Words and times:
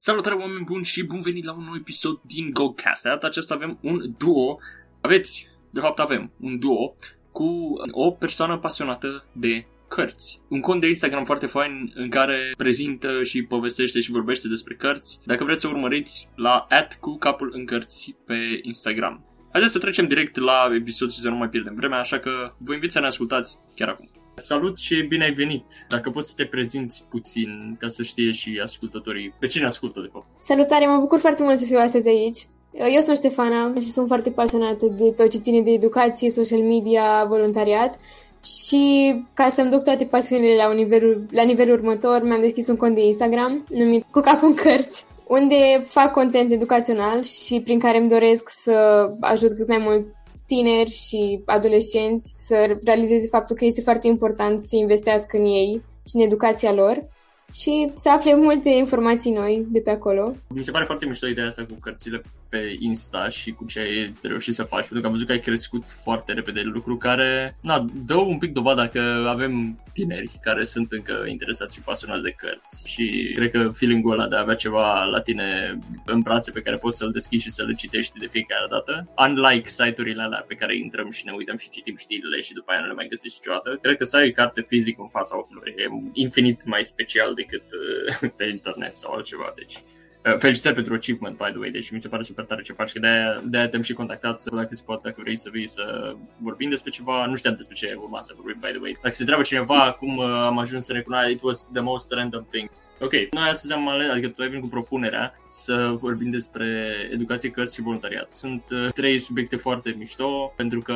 Salutare 0.00 0.34
oameni 0.34 0.64
buni 0.64 0.84
și 0.84 1.04
bun 1.04 1.20
venit 1.20 1.44
la 1.44 1.52
un 1.52 1.64
nou 1.64 1.74
episod 1.74 2.20
din 2.22 2.50
GoCast. 2.52 3.02
De 3.02 3.08
data 3.08 3.26
aceasta 3.26 3.54
avem 3.54 3.78
un 3.82 4.14
duo, 4.18 4.58
aveți, 5.00 5.48
de 5.70 5.80
fapt 5.80 5.98
avem 5.98 6.32
un 6.40 6.58
duo 6.58 6.94
cu 7.32 7.72
o 7.90 8.10
persoană 8.10 8.58
pasionată 8.58 9.26
de 9.32 9.66
cărți. 9.88 10.40
Un 10.48 10.60
cont 10.60 10.80
de 10.80 10.88
Instagram 10.88 11.24
foarte 11.24 11.46
fain 11.46 11.92
în 11.94 12.08
care 12.08 12.54
prezintă 12.56 13.22
și 13.22 13.42
povestește 13.42 14.00
și 14.00 14.10
vorbește 14.10 14.48
despre 14.48 14.74
cărți. 14.74 15.20
Dacă 15.24 15.44
vreți 15.44 15.60
să 15.60 15.68
urmăriți 15.68 16.28
la 16.36 16.66
at 16.68 16.98
cu 17.00 17.16
capul 17.16 17.50
în 17.54 17.64
cărți 17.64 18.16
pe 18.26 18.60
Instagram. 18.62 19.24
Haideți 19.52 19.72
să 19.72 19.78
trecem 19.78 20.08
direct 20.08 20.36
la 20.36 20.68
episod 20.74 21.10
și 21.10 21.18
să 21.18 21.28
nu 21.28 21.36
mai 21.36 21.48
pierdem 21.48 21.74
vremea, 21.74 21.98
așa 21.98 22.18
că 22.18 22.54
vă 22.58 22.74
invit 22.74 22.92
să 22.92 23.00
ne 23.00 23.06
ascultați 23.06 23.58
chiar 23.74 23.88
acum. 23.88 24.10
Salut 24.38 24.78
și 24.78 25.02
bine 25.02 25.24
ai 25.24 25.32
venit! 25.32 25.64
Dacă 25.88 26.10
poți 26.10 26.28
să 26.28 26.34
te 26.36 26.44
prezinți 26.44 27.04
puțin 27.08 27.76
ca 27.80 27.88
să 27.88 28.02
știe 28.02 28.32
și 28.32 28.60
ascultătorii 28.64 29.34
pe 29.38 29.46
cine 29.46 29.66
ascultă 29.66 30.00
de 30.00 30.08
fapt. 30.12 30.26
Salutare, 30.38 30.86
mă 30.86 30.98
bucur 31.00 31.18
foarte 31.18 31.42
mult 31.42 31.58
să 31.58 31.64
fiu 31.64 31.78
astăzi 31.78 32.08
aici. 32.08 32.38
Eu 32.72 33.00
sunt 33.00 33.16
Ștefana 33.16 33.72
și 33.74 33.88
sunt 33.88 34.06
foarte 34.06 34.30
pasionată 34.30 34.86
de 34.86 35.10
tot 35.16 35.30
ce 35.30 35.38
ține 35.38 35.60
de 35.60 35.70
educație, 35.70 36.30
social 36.30 36.60
media, 36.60 37.24
voluntariat 37.28 37.98
și 38.44 39.14
ca 39.34 39.48
să-mi 39.48 39.70
duc 39.70 39.82
toate 39.82 40.04
pasiunile 40.04 40.54
la, 40.54 40.72
nivelul, 40.72 41.26
la 41.30 41.42
nivelul 41.42 41.78
următor, 41.78 42.22
mi-am 42.22 42.40
deschis 42.40 42.68
un 42.68 42.76
cont 42.76 42.94
de 42.94 43.04
Instagram 43.04 43.64
numit 43.68 44.04
Cu 44.10 44.20
capul 44.20 44.48
în 44.48 44.54
cărți, 44.54 45.06
unde 45.26 45.84
fac 45.84 46.12
content 46.12 46.52
educațional 46.52 47.22
și 47.22 47.60
prin 47.64 47.78
care 47.78 47.98
îmi 47.98 48.08
doresc 48.08 48.48
să 48.48 49.08
ajut 49.20 49.52
cât 49.52 49.68
mai 49.68 49.78
mulți 49.80 50.22
tineri 50.48 50.90
și 50.90 51.42
adolescenți 51.44 52.46
să 52.46 52.78
realizeze 52.84 53.28
faptul 53.28 53.56
că 53.56 53.64
este 53.64 53.80
foarte 53.80 54.06
important 54.06 54.60
să 54.60 54.76
investească 54.76 55.36
în 55.36 55.44
ei 55.44 55.82
și 56.08 56.16
în 56.16 56.22
educația 56.22 56.72
lor 56.72 57.06
și 57.52 57.90
să 57.94 58.10
afle 58.10 58.36
multe 58.36 58.68
informații 58.68 59.32
noi 59.32 59.66
de 59.68 59.80
pe 59.80 59.90
acolo. 59.90 60.32
Mi 60.48 60.64
se 60.64 60.70
pare 60.70 60.84
foarte 60.84 61.06
mișto 61.06 61.26
ideea 61.26 61.46
asta 61.46 61.64
cu 61.64 61.74
cărțile 61.80 62.22
pe 62.48 62.76
Insta 62.78 63.28
și 63.28 63.50
cu 63.50 63.64
ce 63.64 63.80
ai 63.80 64.12
reușit 64.22 64.54
să 64.54 64.62
faci, 64.62 64.80
pentru 64.80 65.00
că 65.00 65.06
am 65.06 65.12
văzut 65.12 65.26
că 65.26 65.32
ai 65.32 65.40
crescut 65.40 65.84
foarte 65.90 66.32
repede, 66.32 66.60
lucru 66.60 66.96
care, 66.96 67.56
na, 67.62 67.84
dă 68.04 68.14
un 68.14 68.38
pic 68.38 68.52
dovada 68.52 68.88
că 68.88 69.26
avem 69.28 69.82
tineri 69.92 70.38
care 70.40 70.64
sunt 70.64 70.92
încă 70.92 71.24
interesați 71.28 71.76
și 71.76 71.82
pasionați 71.82 72.22
de 72.22 72.30
cărți. 72.30 72.88
Și 72.88 73.32
cred 73.34 73.50
că 73.50 73.68
feeling-ul 73.68 74.12
ăla 74.12 74.28
de 74.28 74.36
a 74.36 74.40
avea 74.40 74.54
ceva 74.54 75.04
la 75.04 75.20
tine 75.20 75.78
în 76.04 76.20
brațe 76.20 76.50
pe 76.50 76.60
care 76.60 76.76
poți 76.76 76.98
să-l 76.98 77.10
deschizi 77.10 77.44
și 77.44 77.50
să-l 77.50 77.74
citești 77.74 78.18
de 78.18 78.26
fiecare 78.26 78.66
dată, 78.70 79.08
unlike 79.16 79.68
site-urile 79.68 80.22
alea 80.22 80.44
pe 80.48 80.54
care 80.54 80.76
intrăm 80.76 81.10
și 81.10 81.24
ne 81.24 81.32
uităm 81.32 81.56
și 81.56 81.68
citim 81.68 81.96
știrile 81.96 82.40
și 82.40 82.52
după 82.52 82.70
aia 82.70 82.80
nu 82.80 82.86
le 82.86 82.92
mai 82.92 83.08
găsești 83.08 83.38
niciodată, 83.40 83.78
cred 83.82 83.96
că 83.96 84.04
să 84.04 84.16
ai 84.16 84.30
carte 84.30 84.62
fizică 84.62 85.02
în 85.02 85.08
fața 85.08 85.38
ochilor 85.38 85.66
e 85.66 85.86
infinit 86.12 86.64
mai 86.64 86.84
special 86.84 87.34
decât 87.34 87.62
uh, 87.62 88.30
pe 88.36 88.44
internet 88.44 88.96
sau 88.96 89.12
altceva, 89.12 89.52
deci 89.56 89.74
Uh, 89.74 89.97
felicitări 90.38 90.74
pentru 90.74 90.94
achievement, 90.94 91.36
by 91.36 91.50
the 91.50 91.58
way, 91.58 91.70
deci 91.70 91.90
mi 91.90 92.00
se 92.00 92.08
pare 92.08 92.22
super 92.22 92.44
tare 92.44 92.62
ce 92.62 92.72
faci, 92.72 92.92
că 92.92 92.98
de-aia, 92.98 93.42
de-aia 93.44 93.68
te-am 93.68 93.82
și 93.82 93.92
contactat 93.92 94.40
să 94.40 94.50
dacă 94.54 94.74
se 94.74 94.82
poate, 94.84 95.00
dacă 95.04 95.20
vrei 95.22 95.36
să 95.36 95.48
vii 95.52 95.68
să 95.68 96.14
vorbim 96.36 96.70
despre 96.70 96.90
ceva, 96.90 97.26
nu 97.26 97.36
știam 97.36 97.54
despre 97.54 97.74
ce 97.74 97.94
urma 97.98 98.22
să 98.22 98.32
vorbim, 98.36 98.58
by 98.60 98.68
the 98.68 98.78
way. 98.80 98.96
Dacă 99.02 99.14
se 99.14 99.20
întreabă 99.20 99.44
cineva 99.44 99.96
cum 99.98 100.16
uh, 100.16 100.24
am 100.24 100.58
ajuns 100.58 100.84
să 100.84 100.92
recunoaște, 100.92 101.30
it 101.30 101.42
was 101.42 101.70
the 101.72 101.82
most 101.82 102.12
random 102.12 102.46
thing. 102.50 102.70
Ok, 103.00 103.12
noi 103.12 103.48
astăzi 103.48 103.72
am 103.72 103.88
ales, 103.88 104.10
adică 104.10 104.28
tu 104.28 104.42
ai 104.42 104.48
venit 104.48 104.62
cu 104.62 104.68
propunerea 104.68 105.34
să 105.48 105.94
vorbim 106.00 106.30
despre 106.30 106.92
educație, 107.10 107.50
cărți 107.50 107.74
și 107.74 107.82
voluntariat. 107.82 108.28
Sunt 108.32 108.62
uh, 108.70 108.92
trei 108.92 109.18
subiecte 109.18 109.56
foarte 109.56 109.94
mișto, 109.98 110.52
pentru 110.56 110.80
că 110.80 110.94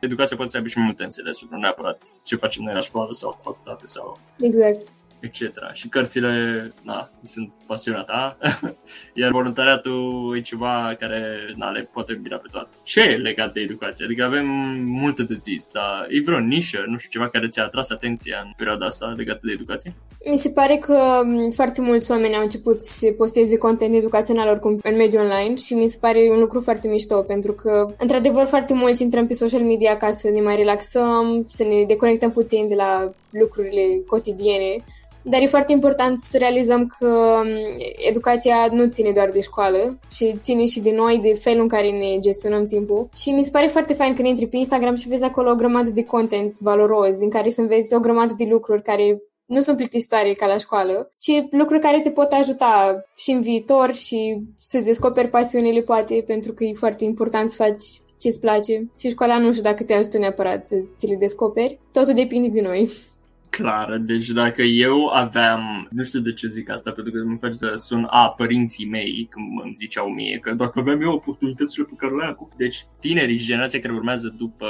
educația 0.00 0.36
poate 0.36 0.50
să 0.50 0.56
aibă 0.56 0.68
și 0.68 0.76
mai 0.76 0.86
multe 0.86 1.02
înțelesuri, 1.02 1.50
nu 1.52 1.58
neapărat 1.58 2.02
ce 2.24 2.36
facem 2.36 2.62
noi 2.62 2.74
la 2.74 2.80
școală 2.80 3.12
sau 3.12 3.38
facultate 3.42 3.86
sau... 3.86 4.20
Exact 4.40 4.88
etc. 5.22 5.70
Și 5.72 5.88
cărțile, 5.88 6.72
na, 6.82 7.10
sunt 7.22 7.52
pasionata, 7.66 8.38
iar 9.20 9.30
voluntariatul 9.30 10.34
e 10.36 10.40
ceva 10.40 10.96
care, 10.98 11.52
na, 11.56 11.70
le 11.70 11.88
poate 11.92 12.12
îmbina 12.12 12.36
pe 12.36 12.48
toate. 12.50 12.68
Ce 12.82 13.00
e 13.00 13.16
legat 13.16 13.52
de 13.52 13.60
educație? 13.60 14.04
Adică 14.04 14.24
avem 14.24 14.46
multe 14.84 15.22
de 15.22 15.34
zis, 15.34 15.68
dar 15.72 16.06
e 16.08 16.20
vreo 16.24 16.38
nișă, 16.38 16.84
nu 16.86 16.96
știu, 16.96 17.10
ceva 17.10 17.28
care 17.28 17.48
ți-a 17.48 17.64
atras 17.64 17.90
atenția 17.90 18.42
în 18.44 18.52
perioada 18.56 18.86
asta 18.86 19.12
legată 19.16 19.40
de 19.42 19.52
educație? 19.52 19.94
Mi 20.30 20.36
se 20.36 20.50
pare 20.50 20.76
că 20.76 21.22
foarte 21.54 21.80
mulți 21.80 22.10
oameni 22.10 22.34
au 22.34 22.42
început 22.42 22.82
să 22.82 23.06
posteze 23.16 23.58
content 23.58 23.94
educațional 23.94 24.48
oricum 24.48 24.78
în 24.82 24.96
mediul 24.96 25.22
online 25.22 25.54
și 25.54 25.74
mi 25.74 25.86
se 25.88 25.98
pare 26.00 26.28
un 26.30 26.38
lucru 26.38 26.60
foarte 26.60 26.88
mișto 26.88 27.22
pentru 27.22 27.52
că, 27.52 27.94
într-adevăr, 27.98 28.44
foarte 28.44 28.74
mulți 28.74 29.02
intrăm 29.02 29.26
pe 29.26 29.32
social 29.32 29.62
media 29.62 29.96
ca 29.96 30.10
să 30.10 30.30
ne 30.30 30.40
mai 30.40 30.56
relaxăm, 30.56 31.44
să 31.48 31.62
ne 31.62 31.84
deconectăm 31.86 32.30
puțin 32.30 32.68
de 32.68 32.74
la 32.74 33.12
lucrurile 33.30 34.02
cotidiene 34.06 34.84
dar 35.22 35.40
e 35.40 35.46
foarte 35.46 35.72
important 35.72 36.18
să 36.18 36.38
realizăm 36.38 36.86
că 36.98 37.06
um, 37.06 37.46
educația 38.08 38.68
nu 38.70 38.88
ține 38.88 39.10
doar 39.10 39.30
de 39.30 39.40
școală 39.40 39.98
și 40.12 40.36
ține 40.40 40.64
și 40.64 40.80
de 40.80 40.92
noi, 40.96 41.18
de 41.22 41.34
felul 41.34 41.62
în 41.62 41.68
care 41.68 41.90
ne 41.90 42.18
gestionăm 42.18 42.66
timpul. 42.66 43.08
Și 43.16 43.30
mi 43.30 43.42
se 43.42 43.50
pare 43.50 43.66
foarte 43.66 43.94
fain 43.94 44.14
când 44.14 44.28
intri 44.28 44.46
pe 44.46 44.56
Instagram 44.56 44.94
și 44.94 45.08
vezi 45.08 45.22
acolo 45.22 45.50
o 45.50 45.54
grămadă 45.54 45.90
de 45.90 46.04
content 46.04 46.58
valoros, 46.58 47.16
din 47.16 47.30
care 47.30 47.50
să 47.50 47.60
înveți 47.60 47.94
o 47.94 48.00
grămadă 48.00 48.34
de 48.36 48.44
lucruri 48.50 48.82
care 48.82 49.22
nu 49.46 49.60
sunt 49.60 49.76
plictisitoare 49.76 50.32
ca 50.32 50.46
la 50.46 50.58
școală, 50.58 51.10
ci 51.18 51.30
lucruri 51.50 51.80
care 51.80 52.00
te 52.00 52.10
pot 52.10 52.32
ajuta 52.32 53.04
și 53.16 53.30
în 53.30 53.40
viitor 53.40 53.92
și 53.92 54.38
să-ți 54.58 54.84
descoperi 54.84 55.28
pasiunile 55.28 55.80
poate, 55.80 56.24
pentru 56.26 56.52
că 56.52 56.64
e 56.64 56.72
foarte 56.74 57.04
important 57.04 57.50
să 57.50 57.56
faci 57.56 57.84
ce-ți 58.18 58.40
place. 58.40 58.90
Și 58.98 59.08
școala 59.08 59.38
nu 59.38 59.50
știu 59.50 59.62
dacă 59.62 59.82
te 59.82 59.94
ajută 59.94 60.18
neapărat 60.18 60.66
să 60.66 60.76
ți 60.98 61.06
le 61.06 61.16
descoperi. 61.16 61.80
Totul 61.92 62.14
depinde 62.14 62.48
de 62.48 62.60
noi 62.60 62.90
clară. 63.56 63.96
Deci 63.96 64.28
dacă 64.28 64.62
eu 64.62 65.06
aveam, 65.06 65.88
nu 65.90 66.04
știu 66.04 66.20
de 66.20 66.32
ce 66.32 66.48
zic 66.48 66.70
asta, 66.70 66.90
pentru 66.90 67.12
că 67.12 67.24
mă 67.24 67.36
face 67.36 67.52
să 67.52 67.72
sun 67.76 68.06
a 68.10 68.28
părinții 68.28 68.86
mei 68.86 69.26
când 69.30 69.46
îmi 69.64 69.74
ziceau 69.76 70.08
mie 70.08 70.38
că 70.38 70.52
dacă 70.52 70.78
aveam 70.78 71.00
eu 71.00 71.12
oportunitățile 71.12 71.84
pe 71.84 71.94
care 71.96 72.14
le 72.14 72.24
am 72.24 72.48
deci 72.56 72.86
tinerii 73.00 73.38
și 73.38 73.46
generația 73.46 73.78
care 73.78 73.92
urmează 73.92 74.34
după 74.38 74.68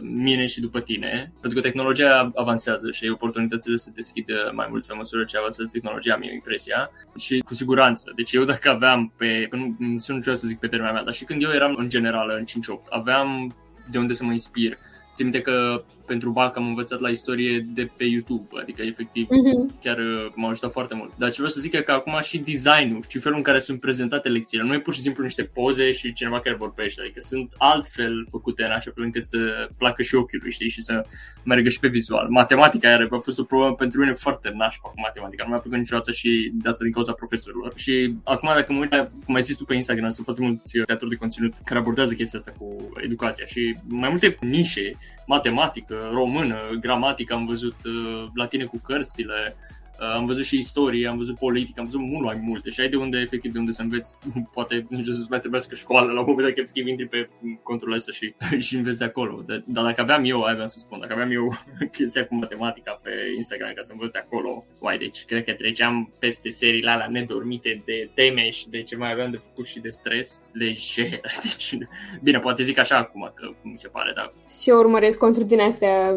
mine 0.00 0.46
și 0.46 0.60
după 0.60 0.80
tine, 0.80 1.32
pentru 1.40 1.60
că 1.60 1.66
tehnologia 1.68 2.30
avansează 2.34 2.90
și 2.90 3.08
oportunitățile 3.08 3.76
se 3.76 3.92
deschid 3.94 4.26
mai 4.52 4.66
mult 4.70 4.86
pe 4.86 4.94
măsură 4.94 5.24
ce 5.24 5.38
avansează 5.38 5.70
tehnologia, 5.72 6.14
am 6.14 6.22
impresia, 6.22 6.90
și 7.18 7.38
cu 7.38 7.54
siguranță. 7.54 8.12
Deci 8.16 8.32
eu 8.32 8.44
dacă 8.44 8.70
aveam 8.70 9.12
pe, 9.16 9.48
nu, 9.50 9.76
nu 9.78 9.98
sunt 9.98 10.16
niciodată 10.16 10.40
să 10.40 10.46
zic 10.46 10.58
pe 10.58 10.66
termea 10.66 10.92
mea, 10.92 11.04
dar 11.04 11.14
și 11.14 11.24
când 11.24 11.42
eu 11.42 11.50
eram 11.50 11.74
în 11.78 11.88
general 11.88 12.36
în 12.38 12.44
5-8, 12.44 12.88
aveam 12.88 13.56
de 13.90 13.98
unde 13.98 14.12
să 14.12 14.24
mă 14.24 14.32
inspir. 14.32 14.76
Țin 15.14 15.26
minte 15.26 15.40
că 15.40 15.84
pentru 16.08 16.30
BAC 16.30 16.56
am 16.56 16.66
învățat 16.66 17.00
la 17.00 17.08
istorie 17.08 17.66
de 17.74 17.90
pe 17.96 18.04
YouTube, 18.04 18.46
adică 18.62 18.82
efectiv 18.82 19.26
uh-huh. 19.26 19.80
chiar 19.80 19.98
uh, 19.98 20.32
m-a 20.34 20.48
ajutat 20.48 20.72
foarte 20.72 20.94
mult. 20.94 21.12
Dar 21.16 21.28
ce 21.28 21.34
vreau 21.34 21.50
să 21.50 21.60
zic 21.60 21.72
e 21.72 21.80
că 21.80 21.92
acum 21.92 22.18
și 22.22 22.38
designul 22.38 23.02
și 23.08 23.18
felul 23.18 23.36
în 23.36 23.42
care 23.42 23.58
sunt 23.58 23.80
prezentate 23.80 24.28
lecțiile, 24.28 24.64
nu 24.64 24.74
e 24.74 24.80
pur 24.80 24.94
și 24.94 25.00
simplu 25.00 25.22
niște 25.22 25.42
poze 25.42 25.92
și 25.92 26.12
cineva 26.12 26.40
care 26.40 26.56
vorbește, 26.56 27.00
adică 27.00 27.20
sunt 27.20 27.52
altfel 27.56 28.26
făcute 28.30 28.64
în 28.64 28.70
așa 28.70 28.90
fel 28.94 29.04
încât 29.04 29.26
să 29.26 29.68
placă 29.78 30.02
și 30.02 30.14
ochiului, 30.14 30.52
știi, 30.52 30.68
și 30.68 30.82
să 30.82 31.06
meargă 31.44 31.68
și 31.68 31.80
pe 31.80 31.88
vizual. 31.88 32.26
Matematica 32.28 32.88
iar 32.88 33.08
a 33.10 33.18
fost 33.18 33.38
o 33.38 33.42
problemă 33.42 33.74
pentru 33.74 34.00
mine 34.00 34.12
foarte 34.12 34.52
nașpa 34.54 34.88
cu 34.88 35.00
matematica, 35.00 35.42
nu 35.44 35.50
mi-a 35.50 35.58
plăcut 35.58 35.78
niciodată 35.78 36.12
și 36.12 36.50
de 36.54 36.68
asta 36.68 36.84
din 36.84 36.92
cauza 36.92 37.12
profesorilor. 37.12 37.72
Și 37.76 38.14
acum 38.24 38.50
dacă 38.54 38.72
mă 38.72 38.78
uit, 38.78 39.10
cum 39.24 39.34
ai 39.34 39.42
zis 39.42 39.56
tu 39.56 39.64
pe 39.64 39.74
Instagram, 39.74 40.10
sunt 40.10 40.24
foarte 40.24 40.42
mulți 40.42 40.78
creatori 40.78 41.10
de 41.10 41.16
conținut 41.16 41.52
care 41.64 41.80
abordează 41.80 42.14
chestia 42.14 42.38
asta 42.38 42.52
cu 42.58 42.92
educația 43.02 43.46
și 43.46 43.76
mai 43.86 44.08
multe 44.08 44.36
nișe, 44.40 44.90
matematică, 45.28 46.08
română, 46.12 46.56
gramatică, 46.80 47.34
am 47.34 47.46
văzut 47.46 47.76
uh, 47.84 48.26
la 48.34 48.46
tine 48.46 48.64
cu 48.64 48.78
cărțile, 48.78 49.56
Uh, 49.56 49.77
am 49.98 50.26
văzut 50.26 50.44
și 50.44 50.58
istorie, 50.58 51.08
am 51.08 51.16
văzut 51.16 51.38
politică, 51.38 51.80
am 51.80 51.84
văzut 51.84 52.00
mult 52.00 52.24
mai 52.24 52.40
multe 52.42 52.70
și 52.70 52.80
ai 52.80 52.88
de 52.88 52.96
unde, 52.96 53.18
efectiv, 53.18 53.52
de 53.52 53.58
unde 53.58 53.72
să 53.72 53.82
înveți, 53.82 54.18
poate 54.54 54.86
nici 54.88 55.06
să-ți 55.06 55.30
mai 55.30 55.38
trebuiască 55.38 55.74
școală 55.74 56.12
la 56.12 56.20
un 56.20 56.26
moment 56.28 56.46
dat, 56.46 56.54
că 56.54 56.60
efectiv 56.60 56.86
intri 56.86 57.08
pe 57.08 57.28
contul 57.62 57.92
ăsta 57.92 58.12
și, 58.12 58.34
și 58.66 58.76
înveți 58.76 58.98
de 58.98 59.04
acolo. 59.04 59.42
De, 59.46 59.62
dar 59.66 59.84
dacă 59.84 60.00
aveam 60.00 60.24
eu, 60.24 60.42
aia 60.42 60.52
vreau 60.52 60.68
să 60.68 60.78
spun, 60.78 61.00
dacă 61.00 61.12
aveam 61.12 61.30
eu 61.30 61.54
chestia 61.96 62.26
cu 62.26 62.34
matematica 62.34 63.00
pe 63.02 63.10
Instagram 63.36 63.72
ca 63.74 63.82
să 63.82 63.92
învăț 63.92 64.14
acolo, 64.14 64.64
uai, 64.80 64.98
deci 64.98 65.24
cred 65.24 65.44
că 65.44 65.52
treceam 65.52 66.12
peste 66.18 66.48
seriile 66.48 66.90
alea 66.90 67.08
nedormite 67.10 67.82
de 67.84 68.10
teme 68.14 68.50
și 68.50 68.68
de 68.68 68.82
ce 68.82 68.96
mai 68.96 69.12
aveam 69.12 69.30
de 69.30 69.36
făcut 69.36 69.66
și 69.66 69.80
de 69.80 69.90
stres 69.90 70.42
lejer. 70.52 71.20
Deci, 71.42 71.78
bine, 72.22 72.38
poate 72.38 72.62
zic 72.62 72.78
așa 72.78 72.96
acum, 72.96 73.32
că 73.34 73.48
mi 73.62 73.76
se 73.76 73.88
pare, 73.88 74.12
dar... 74.14 74.32
Și 74.60 74.70
eu 74.70 74.78
urmăresc 74.78 75.18
conturi 75.18 75.46
din 75.46 75.60
astea 75.60 76.16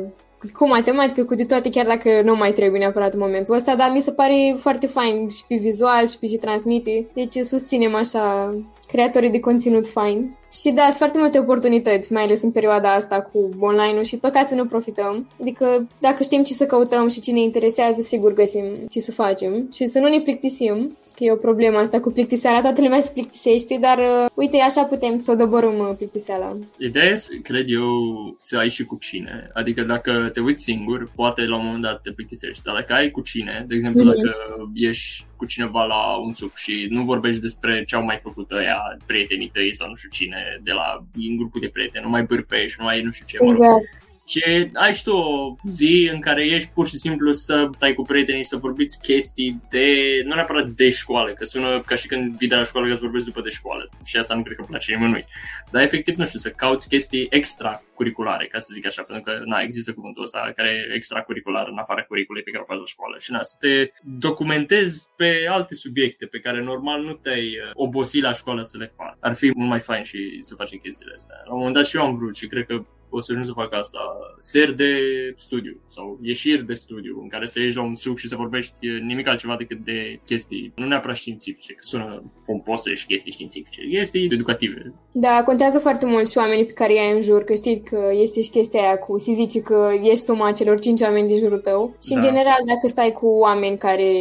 cu 0.53 0.67
matematică, 0.67 1.23
cu 1.23 1.35
de 1.35 1.43
toate, 1.43 1.69
chiar 1.69 1.85
dacă 1.85 2.21
nu 2.23 2.35
mai 2.35 2.51
trebuie 2.51 2.79
neapărat 2.79 3.13
în 3.13 3.19
momentul 3.19 3.55
ăsta, 3.55 3.75
dar 3.75 3.91
mi 3.93 4.01
se 4.01 4.11
pare 4.11 4.55
foarte 4.57 4.87
fain 4.87 5.29
și 5.29 5.43
pe 5.47 5.55
vizual 5.55 6.07
și 6.07 6.17
pe 6.19 6.25
ce 6.25 6.37
transmite. 6.37 7.07
Deci 7.13 7.35
susținem 7.35 7.95
așa 7.95 8.55
creatorii 8.87 9.29
de 9.29 9.39
conținut 9.39 9.87
fain. 9.87 10.35
Și 10.51 10.71
da, 10.71 10.83
sunt 10.83 10.97
foarte 10.97 11.19
multe 11.19 11.39
oportunități, 11.39 12.13
mai 12.13 12.23
ales 12.23 12.41
în 12.41 12.51
perioada 12.51 12.93
asta 12.93 13.21
cu 13.21 13.49
online-ul 13.59 14.03
și 14.03 14.17
păcat 14.17 14.47
să 14.47 14.55
nu 14.55 14.65
profităm. 14.65 15.27
Adică 15.41 15.87
dacă 15.99 16.23
știm 16.23 16.43
ce 16.43 16.53
să 16.53 16.65
căutăm 16.65 17.07
și 17.07 17.19
ce 17.19 17.31
ne 17.31 17.41
interesează, 17.41 18.01
sigur 18.01 18.33
găsim 18.33 18.63
ce 18.89 18.99
să 18.99 19.11
facem 19.11 19.69
și 19.73 19.85
să 19.85 19.99
nu 19.99 20.07
ne 20.07 20.19
plictisim 20.19 20.97
că 21.21 21.27
e 21.27 21.39
o 21.39 21.47
problemă 21.49 21.77
asta 21.77 21.99
cu 21.99 22.11
plictiseala, 22.11 22.61
toată 22.61 22.81
lumea 22.81 22.99
se 22.99 23.11
plictisește, 23.13 23.77
dar 23.81 23.97
uh, 23.97 24.25
uite, 24.35 24.57
așa 24.57 24.83
putem 24.83 25.15
să 25.15 25.31
o 25.31 25.35
doborâm 25.35 25.77
uh, 25.79 25.95
plictiseala. 25.97 26.57
Ideea 26.77 27.09
este, 27.11 27.39
cred 27.43 27.65
eu, 27.69 27.89
să 28.37 28.57
ai 28.57 28.69
și 28.69 28.83
cu 28.83 28.97
cine. 28.99 29.49
Adică 29.53 29.81
dacă 29.83 30.29
te 30.33 30.39
uiți 30.39 30.63
singur, 30.63 31.09
poate 31.15 31.41
la 31.45 31.55
un 31.57 31.65
moment 31.65 31.83
dat 31.83 32.01
te 32.01 32.11
plictisești, 32.11 32.63
dar 32.63 32.75
dacă 32.75 32.93
ai 32.93 33.11
cu 33.11 33.21
cine, 33.21 33.65
de 33.67 33.75
exemplu, 33.75 34.01
mm-hmm. 34.01 34.05
dacă 34.05 34.33
ești 34.73 35.25
cu 35.35 35.45
cineva 35.45 35.83
la 35.83 36.01
un 36.25 36.31
suc 36.31 36.55
și 36.55 36.87
nu 36.89 37.03
vorbești 37.03 37.41
despre 37.41 37.83
ce 37.83 37.95
au 37.95 38.03
mai 38.03 38.19
făcut 38.21 38.51
ăia, 38.51 38.79
prietenii 39.05 39.51
tăi 39.53 39.75
sau 39.75 39.87
nu 39.87 39.95
știu 39.95 40.09
cine, 40.09 40.59
de 40.63 40.71
la 40.71 41.05
în 41.29 41.37
grupul 41.37 41.61
de 41.61 41.69
prieteni, 41.73 42.03
nu 42.03 42.09
mai 42.09 42.23
bârfești, 42.23 42.79
nu 42.79 42.85
mai 42.85 43.01
nu 43.01 43.11
știu 43.11 43.25
ce. 43.27 43.37
Exact. 43.41 44.10
Și 44.31 44.69
ai 44.73 44.93
și 44.93 45.03
tu 45.03 45.15
o 45.15 45.55
zi 45.65 46.09
în 46.13 46.19
care 46.19 46.45
ești 46.45 46.71
pur 46.73 46.87
și 46.87 46.95
simplu 46.95 47.31
să 47.31 47.67
stai 47.71 47.93
cu 47.93 48.01
prietenii 48.01 48.43
și 48.43 48.49
să 48.49 48.55
vorbiți 48.55 48.99
chestii 48.99 49.61
de, 49.69 49.85
nu 50.25 50.33
neapărat 50.33 50.67
de 50.67 50.89
școală, 50.89 51.33
că 51.33 51.45
sună 51.45 51.81
ca 51.81 51.95
și 51.95 52.07
când 52.07 52.37
vii 52.37 52.47
de 52.47 52.55
la 52.55 52.63
școală 52.63 52.87
ca 52.87 52.93
să 52.93 52.99
vorbești 53.01 53.27
după 53.27 53.41
de 53.41 53.49
școală. 53.49 53.89
Și 54.05 54.17
asta 54.17 54.35
nu 54.35 54.43
cred 54.43 54.55
că 54.55 54.63
place 54.67 54.93
nimănui. 54.93 55.25
Dar 55.71 55.81
efectiv, 55.81 56.15
nu 56.15 56.25
știu, 56.25 56.39
să 56.39 56.49
cauți 56.49 56.87
chestii 56.87 57.27
extracurriculare, 57.29 58.47
ca 58.47 58.59
să 58.59 58.69
zic 58.73 58.85
așa, 58.85 59.01
pentru 59.03 59.23
că, 59.23 59.41
na, 59.45 59.59
există 59.59 59.93
cuvântul 59.93 60.23
ăsta 60.23 60.51
care 60.55 60.69
e 60.69 60.95
extracurricular 60.95 61.67
în 61.67 61.77
afara 61.77 62.03
curriculei 62.03 62.43
pe 62.43 62.51
care 62.51 62.63
o 62.63 62.71
faci 62.71 62.79
la 62.79 62.85
școală. 62.85 63.15
Și, 63.19 63.31
na, 63.31 63.43
să 63.43 63.55
te 63.59 63.91
documentezi 64.03 65.09
pe 65.15 65.45
alte 65.49 65.75
subiecte 65.75 66.25
pe 66.25 66.39
care 66.39 66.63
normal 66.63 67.01
nu 67.03 67.13
te-ai 67.13 67.47
uh, 67.47 67.71
obosit 67.73 68.21
la 68.21 68.33
școală 68.33 68.61
să 68.61 68.77
le 68.77 68.91
faci. 68.95 69.17
Ar 69.19 69.35
fi 69.35 69.51
mult 69.55 69.69
mai 69.69 69.79
fain 69.79 70.03
și 70.03 70.37
să 70.39 70.55
faci 70.55 70.79
chestiile 70.79 71.13
astea. 71.17 71.35
La 71.45 71.51
un 71.51 71.57
moment 71.57 71.75
dat 71.75 71.85
și 71.85 71.95
eu 71.95 72.03
am 72.03 72.15
vrut 72.15 72.35
și 72.35 72.47
cred 72.47 72.65
că 72.65 72.85
o 73.11 73.19
să 73.19 73.27
ajung 73.31 73.45
să 73.45 73.51
fac 73.55 73.73
asta. 73.73 73.99
Seri 74.39 74.75
de 74.75 74.93
studiu 75.37 75.79
sau 75.87 76.19
ieșiri 76.21 76.65
de 76.65 76.73
studiu 76.73 77.19
în 77.21 77.27
care 77.27 77.47
să 77.47 77.59
ieși 77.59 77.75
la 77.75 77.83
un 77.83 77.95
suc 77.95 78.17
și 78.17 78.27
să 78.27 78.35
vorbești 78.35 78.87
nimic 79.03 79.27
altceva 79.27 79.55
decât 79.57 79.77
de 79.77 80.19
chestii, 80.25 80.71
nu 80.75 80.85
neapărat 80.85 81.15
științifice, 81.15 81.73
că 81.73 81.79
sună 81.79 82.23
pompose 82.45 82.93
și 82.93 83.05
chestii 83.05 83.31
științifice, 83.31 83.81
chestii 83.89 84.29
educative. 84.31 84.93
Da, 85.11 85.43
contează 85.45 85.79
foarte 85.79 86.05
mult 86.05 86.29
și 86.29 86.37
oamenii 86.37 86.65
pe 86.65 86.71
care 86.71 86.91
ai 86.91 87.13
în 87.13 87.21
jur, 87.21 87.43
că 87.43 87.53
știi 87.53 87.81
că 87.81 88.09
este 88.11 88.41
și 88.41 88.49
chestia 88.49 88.81
aia 88.81 88.97
cu 88.97 89.17
si 89.17 89.33
zici 89.33 89.61
că 89.61 89.89
ești 90.01 90.25
suma 90.25 90.51
celor 90.51 90.79
cinci 90.79 91.01
oameni 91.01 91.27
din 91.27 91.37
jurul 91.37 91.59
tău 91.59 91.95
și 92.03 92.09
da. 92.09 92.15
în 92.15 92.21
general 92.21 92.61
dacă 92.65 92.87
stai 92.87 93.11
cu 93.11 93.27
oameni 93.27 93.77
care 93.77 94.11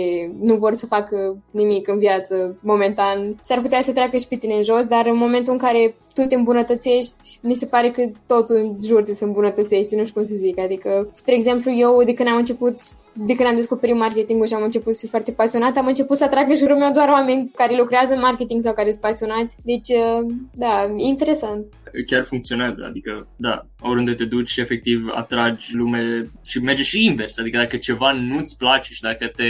nu 0.40 0.54
vor 0.54 0.72
să 0.72 0.86
facă 0.86 1.42
nimic 1.50 1.88
în 1.88 1.98
viață 1.98 2.58
momentan, 2.62 3.38
s-ar 3.42 3.60
putea 3.60 3.80
să 3.80 3.92
treacă 3.92 4.16
și 4.16 4.26
pe 4.26 4.36
tine 4.36 4.54
în 4.54 4.62
jos, 4.62 4.84
dar 4.84 5.06
în 5.06 5.16
momentul 5.16 5.52
în 5.52 5.58
care 5.58 5.94
tu 6.14 6.22
te 6.22 6.34
îmbunătățești, 6.34 7.38
mi 7.42 7.54
se 7.54 7.66
pare 7.66 7.90
că 7.90 8.02
totul 8.26 8.76
jur 8.82 9.02
ți 9.02 9.16
se 9.16 9.24
îmbunătățește, 9.24 9.96
nu 9.96 10.04
știu 10.04 10.20
cum 10.20 10.28
să 10.28 10.34
zic. 10.36 10.58
Adică, 10.58 11.08
spre 11.10 11.34
exemplu, 11.34 11.72
eu 11.72 12.02
de 12.04 12.14
când 12.14 12.28
am 12.28 12.36
început, 12.36 12.76
de 13.12 13.34
când 13.34 13.48
am 13.48 13.54
descoperit 13.54 13.96
marketingul 13.96 14.46
și 14.46 14.54
am 14.54 14.62
început 14.62 14.92
să 14.92 14.98
fiu 14.98 15.08
foarte 15.08 15.32
pasionat, 15.32 15.76
am 15.76 15.86
început 15.86 16.16
să 16.16 16.24
atrag 16.24 16.50
în 16.50 16.56
jurul 16.56 16.76
meu 16.76 16.90
doar 16.90 17.08
oameni 17.08 17.50
care 17.54 17.76
lucrează 17.76 18.14
în 18.14 18.20
marketing 18.20 18.60
sau 18.60 18.72
care 18.72 18.90
sunt 18.90 19.02
pasionați. 19.02 19.56
Deci, 19.64 19.88
uh, 19.88 20.26
da, 20.54 20.92
interesant 20.96 21.66
chiar 22.06 22.24
funcționează. 22.24 22.84
Adică, 22.84 23.28
da, 23.36 23.66
oriunde 23.80 24.14
te 24.14 24.24
duci, 24.24 24.56
efectiv 24.56 25.08
atragi 25.14 25.74
lume 25.74 26.30
și 26.46 26.58
merge 26.58 26.82
și 26.82 27.04
invers. 27.04 27.38
Adică 27.38 27.56
dacă 27.56 27.76
ceva 27.76 28.12
nu-ți 28.12 28.56
place 28.56 28.92
și 28.92 29.00
dacă 29.00 29.26
te, 29.26 29.44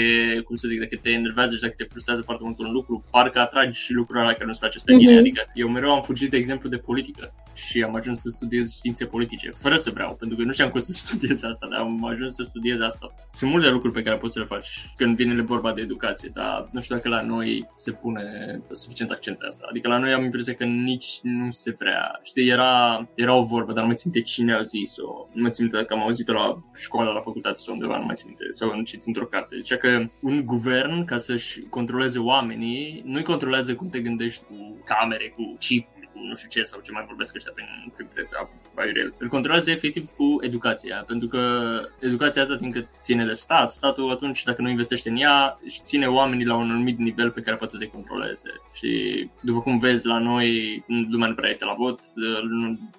cum 0.44 0.56
să 0.56 0.68
zic, 0.68 0.78
dacă 0.78 0.96
te 1.02 1.10
enervează 1.10 1.54
și 1.54 1.60
dacă 1.60 1.74
te 1.76 1.84
frustrează 1.84 2.22
foarte 2.22 2.42
mult 2.44 2.58
un 2.58 2.72
lucru, 2.72 3.04
parcă 3.10 3.38
atragi 3.38 3.80
și 3.80 3.92
lucrurile 3.92 4.24
alea 4.24 4.34
care 4.34 4.46
nu-ți 4.46 4.60
place 4.60 4.78
pe 4.84 4.96
tine. 4.96 5.14
Mm-hmm. 5.14 5.18
Adică 5.18 5.50
eu 5.54 5.68
mereu 5.68 5.92
am 5.92 6.02
fugit, 6.02 6.30
de 6.30 6.36
exemplu, 6.36 6.68
de 6.68 6.76
politică 6.76 7.32
și 7.66 7.82
am 7.82 7.94
ajuns 7.94 8.20
să 8.20 8.28
studiez 8.28 8.74
științe 8.74 9.04
politice, 9.04 9.50
fără 9.50 9.76
să 9.76 9.90
vreau, 9.90 10.14
pentru 10.14 10.36
că 10.36 10.42
nu 10.42 10.52
știam 10.52 10.70
cum 10.70 10.80
să 10.80 10.92
studiez 11.06 11.42
asta, 11.42 11.66
dar 11.70 11.80
am 11.80 12.04
ajuns 12.04 12.34
să 12.34 12.42
studiez 12.42 12.80
asta. 12.80 13.14
Sunt 13.32 13.50
multe 13.50 13.68
lucruri 13.68 13.94
pe 13.94 14.02
care 14.02 14.16
poți 14.16 14.32
să 14.32 14.38
le 14.38 14.44
faci 14.44 14.92
când 14.96 15.16
vine 15.16 15.42
vorba 15.42 15.72
de 15.72 15.80
educație, 15.80 16.30
dar 16.34 16.68
nu 16.72 16.80
știu 16.80 16.94
dacă 16.94 17.08
la 17.08 17.22
noi 17.22 17.68
se 17.74 17.92
pune 17.92 18.24
suficient 18.72 19.10
accent 19.10 19.38
pe 19.38 19.46
asta. 19.46 19.66
Adică 19.70 19.88
la 19.88 19.98
noi 19.98 20.12
am 20.12 20.24
impresia 20.24 20.54
că 20.54 20.64
nici 20.64 21.18
nu 21.22 21.50
se 21.50 21.74
vrea 21.78 22.20
Știi, 22.22 22.48
era, 22.48 23.08
era 23.14 23.34
o 23.34 23.42
vorbă, 23.42 23.72
dar 23.72 23.80
nu 23.80 23.86
mai 23.86 23.96
țin 23.96 24.10
de 24.10 24.22
cine 24.22 24.54
a 24.54 24.62
zis-o. 24.62 25.28
Nu 25.32 25.42
mai 25.42 25.50
țin 25.50 25.64
minte 25.64 25.78
dacă 25.78 25.94
am 25.94 26.00
auzit-o 26.00 26.32
la 26.32 26.62
școală, 26.74 27.10
la 27.10 27.20
facultate 27.20 27.58
sau 27.58 27.74
undeva, 27.74 27.98
nu 27.98 28.04
mai 28.04 28.14
țin 28.14 28.26
minte. 28.26 28.44
Sau 28.50 28.70
am 28.70 28.84
citit 28.84 29.06
într-o 29.06 29.26
carte. 29.26 29.54
Deci 29.54 29.74
că 29.74 30.06
un 30.20 30.44
guvern, 30.44 31.04
ca 31.04 31.18
să-și 31.18 31.60
controleze 31.60 32.18
oamenii, 32.18 33.02
nu-i 33.04 33.22
controlează 33.22 33.74
cum 33.74 33.88
te 33.88 34.00
gândești 34.00 34.44
cu 34.44 34.82
camere, 34.84 35.32
cu 35.36 35.56
chip, 35.58 35.86
nu 36.28 36.36
știu 36.36 36.48
ce 36.48 36.62
sau 36.62 36.80
ce 36.80 36.92
mai 36.92 37.04
vorbesc 37.06 37.34
ăștia 37.34 37.52
prin, 37.54 37.92
prin 37.96 38.08
presă, 38.14 38.50
el. 38.96 39.14
Îl 39.18 39.28
controlează 39.28 39.70
efectiv 39.70 40.10
cu 40.10 40.36
educația, 40.40 41.04
pentru 41.06 41.28
că 41.28 41.70
educația 42.00 42.42
atât 42.42 42.58
timp 42.58 42.72
cât 42.72 42.86
ține 43.00 43.24
de 43.24 43.32
stat, 43.32 43.72
statul 43.72 44.10
atunci 44.10 44.44
dacă 44.44 44.62
nu 44.62 44.68
investește 44.68 45.08
în 45.08 45.16
ea, 45.16 45.58
își 45.64 45.80
ține 45.82 46.06
oamenii 46.06 46.46
la 46.46 46.54
un 46.54 46.70
anumit 46.70 46.98
nivel 46.98 47.30
pe 47.30 47.40
care 47.40 47.56
poate 47.56 47.76
să-i 47.76 47.90
controleze. 47.90 48.50
Și 48.72 49.28
după 49.40 49.60
cum 49.60 49.78
vezi 49.78 50.06
la 50.06 50.18
noi, 50.18 50.82
lumea 50.86 51.28
nu 51.28 51.34
prea 51.34 51.50
este 51.50 51.64
la 51.64 51.74
vot, 51.76 52.00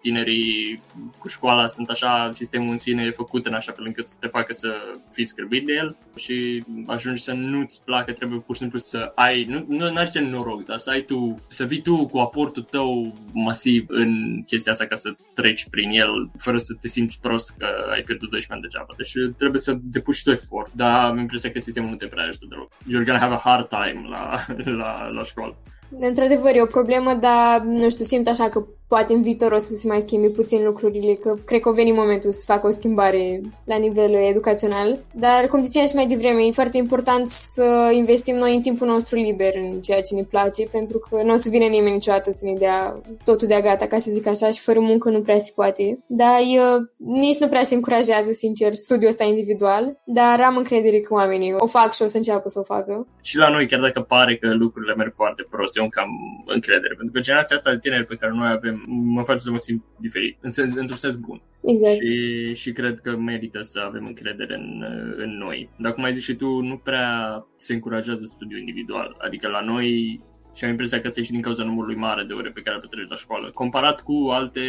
tinerii 0.02 0.82
cu 1.20 1.28
școala 1.28 1.68
sunt 1.68 1.90
așa, 1.90 2.30
sistemul 2.32 2.70
în 2.72 2.78
sine 2.78 3.04
e 3.04 3.12
făcut 3.12 3.46
în 3.46 3.54
așa 3.54 3.72
fel 3.72 3.86
încât 3.86 4.08
să 4.08 4.16
te 4.20 4.28
facă 4.28 4.54
să 4.54 4.76
fii 5.12 5.26
scârbit 5.26 5.66
de 5.66 5.74
el 5.74 5.98
și 6.16 6.64
ajungi 6.88 7.22
să 7.22 7.34
nu-ți 7.34 7.84
placă, 7.84 8.12
trebuie 8.12 8.40
pur 8.40 8.56
și 8.56 8.62
simplu 8.62 8.80
să 8.80 9.12
ai, 9.16 9.44
nu, 9.44 9.66
nu 9.68 9.86
ar 9.96 10.10
noroc, 10.20 10.66
dar 10.66 10.78
să 10.78 10.90
ai 10.90 11.02
tu, 11.02 11.36
să 11.48 11.66
vii 11.66 11.82
tu 11.82 12.06
cu 12.06 12.18
aportul 12.18 12.64
tău 12.64 13.11
masiv 13.34 13.86
în 13.88 14.44
chestia 14.46 14.72
asta 14.72 14.86
ca 14.86 14.96
să 14.96 15.16
treci 15.34 15.68
prin 15.70 15.90
el 15.90 16.32
fără 16.38 16.58
să 16.58 16.78
te 16.82 16.88
simți 16.88 17.20
prost 17.22 17.54
că 17.58 17.66
ai 17.66 18.02
pierdut 18.02 18.30
12 18.30 18.54
ani 18.54 18.62
degeaba. 18.62 18.94
Deci 18.98 19.14
trebuie 19.38 19.62
să 19.62 19.78
depuși 19.82 20.18
și 20.18 20.24
tu 20.24 20.32
efort, 20.32 20.72
dar 20.74 21.10
am 21.10 21.18
impresia 21.18 21.52
că 21.52 21.60
sistemul 21.60 21.90
nu 21.90 21.96
te 21.96 22.08
prea 22.08 22.24
ajută 22.24 22.46
deloc. 22.50 22.72
You're 22.74 23.06
gonna 23.06 23.20
have 23.20 23.34
a 23.34 23.42
hard 23.44 23.68
time 23.68 24.02
la, 24.10 24.46
la, 24.82 25.08
la 25.08 25.24
școală. 25.24 25.56
Într-adevăr, 26.00 26.56
e 26.56 26.62
o 26.62 26.66
problemă, 26.66 27.14
dar, 27.14 27.62
nu 27.62 27.90
știu, 27.90 28.04
simt 28.04 28.28
așa 28.28 28.50
că 28.50 28.66
poate 28.94 29.14
în 29.14 29.22
viitor 29.22 29.52
o 29.52 29.58
să 29.58 29.74
se 29.74 29.88
mai 29.88 30.00
schimbe 30.00 30.28
puțin 30.28 30.66
lucrurile, 30.66 31.14
că 31.14 31.34
cred 31.46 31.60
că 31.62 31.70
a 31.70 31.72
venit 31.72 31.96
momentul 31.96 32.32
să 32.32 32.44
facă 32.46 32.68
o 32.68 32.70
schimbare 32.70 33.42
la 33.64 33.78
nivel 33.78 34.14
educațional. 34.14 35.00
Dar, 35.14 35.48
cum 35.50 35.64
ziceam 35.64 35.86
și 35.86 35.96
mai 35.96 36.06
devreme, 36.06 36.42
e 36.42 36.52
foarte 36.52 36.78
important 36.78 37.28
să 37.28 37.92
investim 37.94 38.36
noi 38.36 38.56
în 38.56 38.62
timpul 38.62 38.88
nostru 38.88 39.16
liber 39.16 39.54
în 39.56 39.82
ceea 39.82 40.02
ce 40.02 40.16
ne 40.16 40.24
place, 40.24 40.64
pentru 40.72 40.98
că 40.98 41.24
nu 41.24 41.32
o 41.32 41.36
să 41.36 41.50
vină 41.50 41.66
nimeni 41.66 41.94
niciodată 41.94 42.32
să 42.32 42.46
ne 42.46 42.54
dea 42.54 43.02
totul 43.24 43.48
de 43.48 43.60
gata, 43.64 43.86
ca 43.86 43.98
să 43.98 44.12
zic 44.12 44.28
așa, 44.28 44.50
și 44.50 44.60
fără 44.60 44.80
muncă 44.80 45.10
nu 45.10 45.22
prea 45.22 45.38
se 45.38 45.52
poate. 45.56 46.04
Dar 46.08 46.40
eu, 46.56 46.90
nici 46.98 47.38
nu 47.38 47.48
prea 47.48 47.64
se 47.64 47.76
încurajează, 47.76 48.32
sincer, 48.32 48.74
studiul 48.74 49.10
ăsta 49.10 49.24
individual, 49.24 50.02
dar 50.06 50.42
am 50.42 50.58
încredere 50.58 51.00
că 51.00 51.14
oamenii 51.14 51.54
o 51.58 51.68
fac 51.68 51.94
și 51.94 52.02
o 52.02 52.06
să 52.06 52.18
înceapă 52.18 52.50
să 52.50 52.60
o 52.60 52.64
facă. 52.64 53.08
Și 53.22 53.38
la 53.38 53.50
noi, 53.50 53.68
chiar 53.68 53.80
dacă 53.80 54.02
pare 54.02 54.38
că 54.38 54.48
lucrurile 54.54 54.94
merg 54.96 55.14
foarte 55.14 55.48
prost, 55.50 55.78
eu 55.78 55.84
încă 55.84 56.00
am 56.00 56.12
încredere, 56.46 56.94
pentru 56.98 57.14
că 57.14 57.20
generația 57.20 57.56
asta 57.56 57.72
de 57.72 57.80
tineri 57.80 58.06
pe 58.06 58.16
care 58.16 58.32
noi 58.36 58.52
avem 58.52 58.81
mă 58.88 59.24
face 59.24 59.40
să 59.40 59.52
mă 59.52 59.58
simt 59.58 59.84
diferit, 60.00 60.38
în 60.42 60.50
sens, 60.50 60.76
într-un 60.76 60.98
sens 60.98 61.16
bun. 61.16 61.42
Exact. 61.62 62.06
Și, 62.06 62.56
și 62.56 62.72
cred 62.72 63.00
că 63.00 63.18
merită 63.18 63.62
să 63.62 63.80
avem 63.80 64.06
încredere 64.06 64.56
în, 64.56 64.84
în 65.18 65.38
noi. 65.38 65.70
Dar 65.78 65.92
cum 65.94 66.04
ai 66.04 66.14
zis 66.14 66.24
și 66.24 66.36
tu, 66.36 66.60
nu 66.60 66.78
prea 66.78 67.46
se 67.56 67.74
încurajează 67.74 68.26
studiul 68.26 68.60
individual. 68.60 69.16
Adică 69.20 69.48
la 69.48 69.62
noi 69.62 70.20
și 70.56 70.64
am 70.64 70.70
impresia 70.70 71.02
că 71.02 71.08
asta 71.08 71.20
e 71.20 71.24
și 71.24 71.32
din 71.32 71.42
cauza 71.42 71.64
numărului 71.64 71.96
mare 71.96 72.24
de 72.24 72.34
ore 72.34 72.50
pe 72.50 72.62
care 72.62 72.76
le 72.76 72.88
petreci 72.90 73.10
la 73.10 73.16
școală. 73.16 73.52
Comparat 73.52 74.02
cu 74.02 74.30
alte 74.32 74.62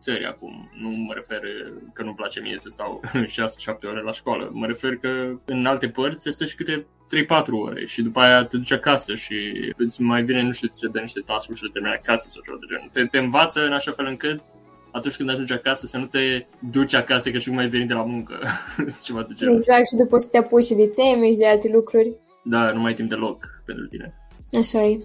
țări 0.00 0.24
acum. 0.24 0.70
Nu 0.80 0.88
mă 0.88 1.12
refer 1.14 1.40
că 1.92 2.02
nu-mi 2.02 2.14
place 2.14 2.40
mie 2.40 2.54
să 2.58 2.68
stau 2.68 3.00
6-7 3.84 3.90
ore 3.90 4.02
la 4.02 4.12
școală. 4.12 4.50
Mă 4.52 4.66
refer 4.66 4.96
că 4.96 5.40
în 5.44 5.66
alte 5.66 5.88
părți 5.88 6.22
se 6.22 6.30
stă 6.30 6.44
și 6.44 6.54
câte 6.54 6.86
3-4 7.06 7.46
ore 7.50 7.86
și 7.86 8.02
după 8.02 8.20
aia 8.20 8.44
te 8.44 8.56
duci 8.56 8.72
acasă 8.72 9.14
și 9.14 9.34
îți 9.76 10.02
mai 10.02 10.22
vine, 10.22 10.42
nu 10.42 10.52
știu, 10.52 10.68
ți 10.68 10.78
se 10.78 10.88
dă 10.88 11.00
niște 11.00 11.20
task 11.20 11.54
și 11.54 11.62
le 11.62 11.70
termini 11.72 11.94
acasă 11.94 12.28
sau 12.28 12.42
ceva 12.42 12.56
de 12.60 12.66
genul. 12.74 12.90
Te, 12.92 13.04
te 13.04 13.18
învață 13.18 13.66
în 13.66 13.72
așa 13.72 13.92
fel 13.92 14.06
încât 14.06 14.40
atunci 14.96 15.16
când 15.16 15.30
ajungi 15.30 15.52
acasă 15.52 15.86
să 15.86 15.96
nu 15.96 16.06
te 16.06 16.46
duci 16.70 16.94
acasă 16.94 17.30
că 17.30 17.38
și 17.38 17.48
cum 17.48 17.58
ai 17.58 17.68
venit 17.68 17.88
de 17.88 17.94
la 17.94 18.02
muncă. 18.02 18.34
ceva 19.04 19.22
de 19.22 19.34
genul. 19.34 19.54
Exact, 19.54 19.86
și 19.86 19.94
după 19.94 20.18
să 20.18 20.28
te 20.30 20.38
apuci 20.38 20.64
și 20.64 20.74
de 20.74 20.86
teme 20.86 21.26
și 21.26 21.38
de 21.38 21.46
alte 21.46 21.68
lucruri. 21.72 22.12
Da, 22.42 22.72
nu 22.72 22.80
mai 22.80 22.90
ai 22.90 22.94
timp 22.94 23.08
deloc 23.08 23.62
pentru 23.64 23.86
tine. 23.86 24.14
Așa 24.58 24.84
e, 24.84 24.98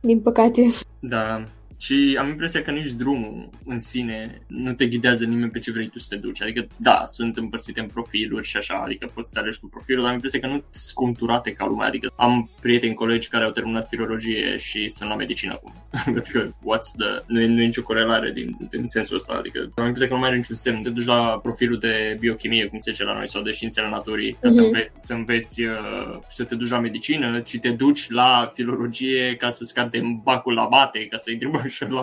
din 0.00 0.20
păcate. 0.20 0.62
Da, 1.00 1.44
și 1.82 2.16
am 2.18 2.28
impresia 2.28 2.62
că 2.62 2.70
nici 2.70 2.90
drumul 2.90 3.48
în 3.64 3.78
sine 3.78 4.42
nu 4.46 4.72
te 4.72 4.86
ghidează 4.86 5.24
nimeni 5.24 5.50
pe 5.50 5.58
ce 5.58 5.72
vrei 5.72 5.88
tu 5.88 5.98
să 5.98 6.06
te 6.08 6.16
duci. 6.16 6.42
Adică, 6.42 6.66
da, 6.76 7.04
sunt 7.06 7.36
împărțite 7.36 7.80
în 7.80 7.86
profiluri 7.86 8.46
și 8.46 8.56
așa, 8.56 8.74
adică 8.74 9.10
poți 9.14 9.32
să 9.32 9.38
alegi 9.38 9.58
tu 9.58 9.66
profilul, 9.66 10.00
dar 10.00 10.08
am 10.08 10.14
impresia 10.14 10.40
că 10.40 10.46
nu 10.46 10.62
sunt 10.70 10.94
conturate 10.94 11.52
ca 11.52 11.66
lumea. 11.66 11.86
Adică 11.86 12.12
am 12.16 12.50
prieteni, 12.60 12.94
colegi 12.94 13.28
care 13.28 13.44
au 13.44 13.50
terminat 13.50 13.88
filologie 13.88 14.56
și 14.56 14.88
sunt 14.88 15.08
la 15.08 15.14
medicină 15.14 15.52
acum. 15.52 15.72
adică, 16.18 16.56
what's 16.56 16.96
the... 16.98 17.22
Nu 17.26 17.40
e, 17.40 17.46
nu 17.46 17.60
e 17.60 17.64
nicio 17.64 17.82
corelare 17.82 18.30
din, 18.32 18.56
din 18.70 18.86
sensul 18.86 19.16
ăsta. 19.16 19.32
Adică 19.32 19.58
am 19.74 19.84
impresia 19.84 20.08
că 20.08 20.14
nu 20.14 20.20
mai 20.20 20.28
are 20.28 20.38
niciun 20.38 20.56
semn. 20.56 20.82
Te 20.82 20.90
duci 20.90 21.06
la 21.06 21.38
profilul 21.42 21.78
de 21.78 22.16
biochimie, 22.20 22.66
cum 22.66 22.80
se 22.80 22.90
zice 22.90 23.04
la 23.04 23.14
noi, 23.14 23.28
sau 23.28 23.42
de 23.42 23.50
științele 23.50 23.88
naturii, 23.88 24.32
ca 24.32 24.48
uh-huh. 24.48 24.52
să 24.52 24.60
mhm. 24.60 24.64
înveți, 24.64 25.06
să 25.06 25.14
înveți 25.14 25.62
uh, 25.62 26.18
să 26.28 26.44
te 26.44 26.54
duci 26.54 26.70
la 26.70 26.78
medicină, 26.78 27.42
și 27.46 27.58
te 27.58 27.70
duci 27.70 28.10
la 28.10 28.50
filologie 28.54 29.36
ca 29.36 29.50
să 29.50 29.64
scapi 29.64 29.98
de 29.98 30.02
bacul 30.22 30.54
la 30.54 30.66
bate, 30.70 31.06
ca 31.06 31.16
să-i 31.16 31.36
ușor 31.72 31.88
la, 31.88 32.02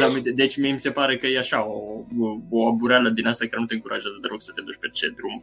la 0.00 0.20
Deci 0.34 0.56
mie 0.56 0.72
mi 0.72 0.80
se 0.80 0.90
pare 0.90 1.16
că 1.16 1.26
e 1.26 1.38
așa 1.38 1.66
o, 1.66 1.78
o, 2.20 2.36
o 2.50 2.68
abureală 2.68 3.08
din 3.08 3.26
asta 3.26 3.46
care 3.46 3.60
nu 3.60 3.66
te 3.66 3.74
încurajează 3.74 4.18
deloc 4.22 4.42
să 4.42 4.52
te 4.54 4.60
duci 4.60 4.80
pe 4.80 4.88
ce 4.92 5.14
drum 5.16 5.42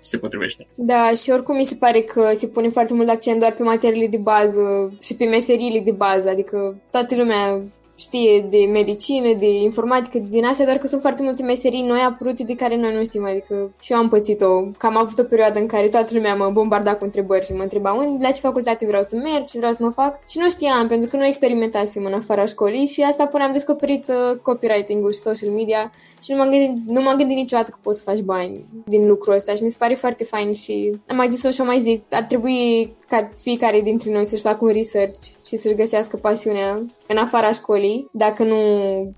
se 0.00 0.18
potrivește. 0.18 0.66
Da, 0.74 1.10
și 1.22 1.30
oricum 1.30 1.56
mi 1.56 1.64
se 1.64 1.74
pare 1.74 2.00
că 2.00 2.30
se 2.34 2.46
pune 2.46 2.68
foarte 2.68 2.94
mult 2.94 3.08
accent 3.08 3.38
doar 3.38 3.52
pe 3.52 3.62
materiile 3.62 4.06
de 4.06 4.16
bază 4.16 4.96
și 5.00 5.14
pe 5.14 5.24
meseriile 5.24 5.80
de 5.80 5.92
bază, 5.92 6.28
adică 6.28 6.82
toată 6.90 7.16
lumea 7.16 7.62
știe 7.96 8.46
de 8.50 8.58
medicină, 8.72 9.32
de 9.38 9.52
informatică, 9.52 10.18
din 10.18 10.44
astea, 10.44 10.64
doar 10.64 10.76
că 10.78 10.86
sunt 10.86 11.00
foarte 11.00 11.22
multe 11.22 11.42
meserii 11.42 11.82
noi 11.82 12.00
apărute 12.00 12.42
de 12.42 12.54
care 12.54 12.76
noi 12.76 12.94
nu 12.94 13.04
știm, 13.04 13.24
adică 13.24 13.72
și 13.80 13.92
eu 13.92 13.98
am 13.98 14.08
pățit-o, 14.08 14.62
că 14.78 14.86
am 14.86 14.96
avut 14.96 15.18
o 15.18 15.22
perioadă 15.22 15.58
în 15.58 15.66
care 15.66 15.88
toată 15.88 16.10
lumea 16.14 16.34
mă 16.34 16.50
bombarda 16.52 16.96
cu 16.96 17.04
întrebări 17.04 17.44
și 17.44 17.52
mă 17.52 17.62
întreba 17.62 17.92
unde, 17.92 18.26
la 18.26 18.30
ce 18.30 18.40
facultate 18.40 18.86
vreau 18.86 19.02
să 19.02 19.16
merg, 19.16 19.44
ce 19.44 19.58
vreau 19.58 19.72
să 19.72 19.82
mă 19.82 19.90
fac? 19.90 20.28
Și 20.28 20.38
nu 20.38 20.50
știam, 20.50 20.88
pentru 20.88 21.08
că 21.08 21.16
nu 21.16 21.24
experimentasem 21.26 22.04
în 22.04 22.12
afara 22.12 22.44
școlii 22.44 22.86
și 22.86 23.02
asta 23.02 23.26
până 23.26 23.44
am 23.44 23.52
descoperit 23.52 24.08
uh, 24.08 24.38
copywriting-ul 24.42 25.12
și 25.12 25.18
social 25.18 25.50
media 25.50 25.92
și 26.22 26.32
nu 26.32 26.36
m-am 26.36 26.50
gândit, 26.50 26.86
nu 26.86 27.02
m-am 27.02 27.16
gândit 27.16 27.36
niciodată 27.36 27.70
că 27.70 27.76
poți 27.82 27.98
să 27.98 28.04
faci 28.04 28.20
bani 28.20 28.64
din 28.84 29.06
lucrul 29.06 29.34
ăsta 29.34 29.54
și 29.54 29.62
mi 29.62 29.70
se 29.70 29.76
pare 29.78 29.94
foarte 29.94 30.24
fain 30.24 30.52
și 30.52 31.00
am 31.06 31.16
mai 31.16 31.28
zis-o 31.28 31.50
și 31.50 31.60
am 31.60 31.66
mai 31.66 31.78
zic, 31.78 32.04
ar 32.10 32.22
trebui 32.22 32.92
ca 33.08 33.28
fiecare 33.40 33.80
dintre 33.80 34.12
noi 34.12 34.24
să-și 34.24 34.42
facă 34.42 34.64
un 34.64 34.72
research 34.72 35.24
și 35.46 35.56
să-și 35.56 35.74
găsească 35.74 36.16
pasiunea 36.16 36.84
în 37.08 37.16
afara 37.16 37.50
școlii, 37.50 38.08
dacă 38.12 38.44
nu 38.44 38.56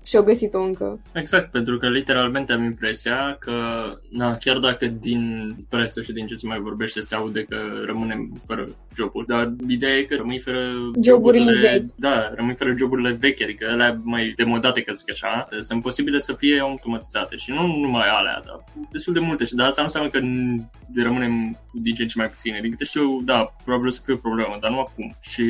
și-o 0.05 0.23
găsit-o 0.23 0.59
încă. 0.59 0.99
Exact, 1.13 1.51
pentru 1.51 1.77
că 1.77 1.89
literalmente 1.89 2.53
am 2.53 2.63
impresia 2.63 3.37
că, 3.39 3.53
na, 4.09 4.37
chiar 4.37 4.57
dacă 4.57 4.85
din 4.85 5.55
presă 5.69 6.01
și 6.01 6.11
din 6.11 6.27
ce 6.27 6.33
se 6.33 6.47
mai 6.47 6.59
vorbește 6.59 6.99
se 6.99 7.15
aude 7.15 7.43
că 7.43 7.57
rămânem 7.85 8.41
fără 8.47 8.67
joburi, 8.95 9.27
dar 9.27 9.53
ideea 9.67 9.97
e 9.97 10.03
că 10.03 10.15
rămâi 10.15 10.39
fără 10.39 10.59
joburile, 10.59 11.03
joburile 11.03 11.51
vechi. 11.51 11.89
Da, 11.95 12.31
rămâi 12.35 12.55
fără 12.55 12.73
joburile 12.77 13.11
vechi, 13.11 13.41
adică 13.41 13.67
alea 13.71 13.99
mai 14.03 14.33
demodate, 14.37 14.81
că 14.81 14.93
zic 14.93 15.11
așa, 15.11 15.47
sunt 15.61 15.81
posibile 15.81 16.19
să 16.19 16.33
fie 16.33 16.59
automatizate 16.59 17.35
și 17.35 17.51
nu 17.51 17.67
numai 17.67 18.07
alea, 18.07 18.41
dar 18.45 18.63
destul 18.91 19.13
de 19.13 19.19
multe 19.19 19.45
și 19.45 19.55
de 19.55 19.63
asta 19.63 19.81
nu 19.81 19.87
înseamnă 19.87 20.09
că 20.09 20.19
rămânem 21.03 21.57
din 21.73 21.95
ce 21.95 22.01
în 22.01 22.07
ce 22.07 22.17
mai 22.17 22.29
puține. 22.29 22.59
Din 22.61 22.71
câte 22.71 22.83
știu, 22.83 23.21
da, 23.25 23.53
probabil 23.63 23.87
o 23.87 23.91
să 23.91 24.01
fie 24.03 24.13
o 24.13 24.17
problemă, 24.17 24.57
dar 24.61 24.71
nu 24.71 24.79
acum. 24.79 25.15
Și 25.19 25.45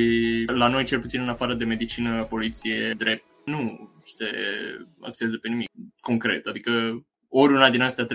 la 0.53 0.67
noi, 0.67 0.83
cel 0.83 0.99
puțin 0.99 1.21
în 1.21 1.29
afară 1.29 1.53
de 1.53 1.63
medicină, 1.63 2.25
poliție, 2.29 2.95
drept, 2.97 3.23
nu 3.45 3.89
se 4.03 4.25
axează 5.01 5.37
pe 5.41 5.47
nimic 5.47 5.69
concret. 6.01 6.45
Adică 6.45 6.71
ori 7.29 7.53
una 7.53 7.69
din 7.69 7.81
astea 7.81 8.05
3-4, 8.05 8.07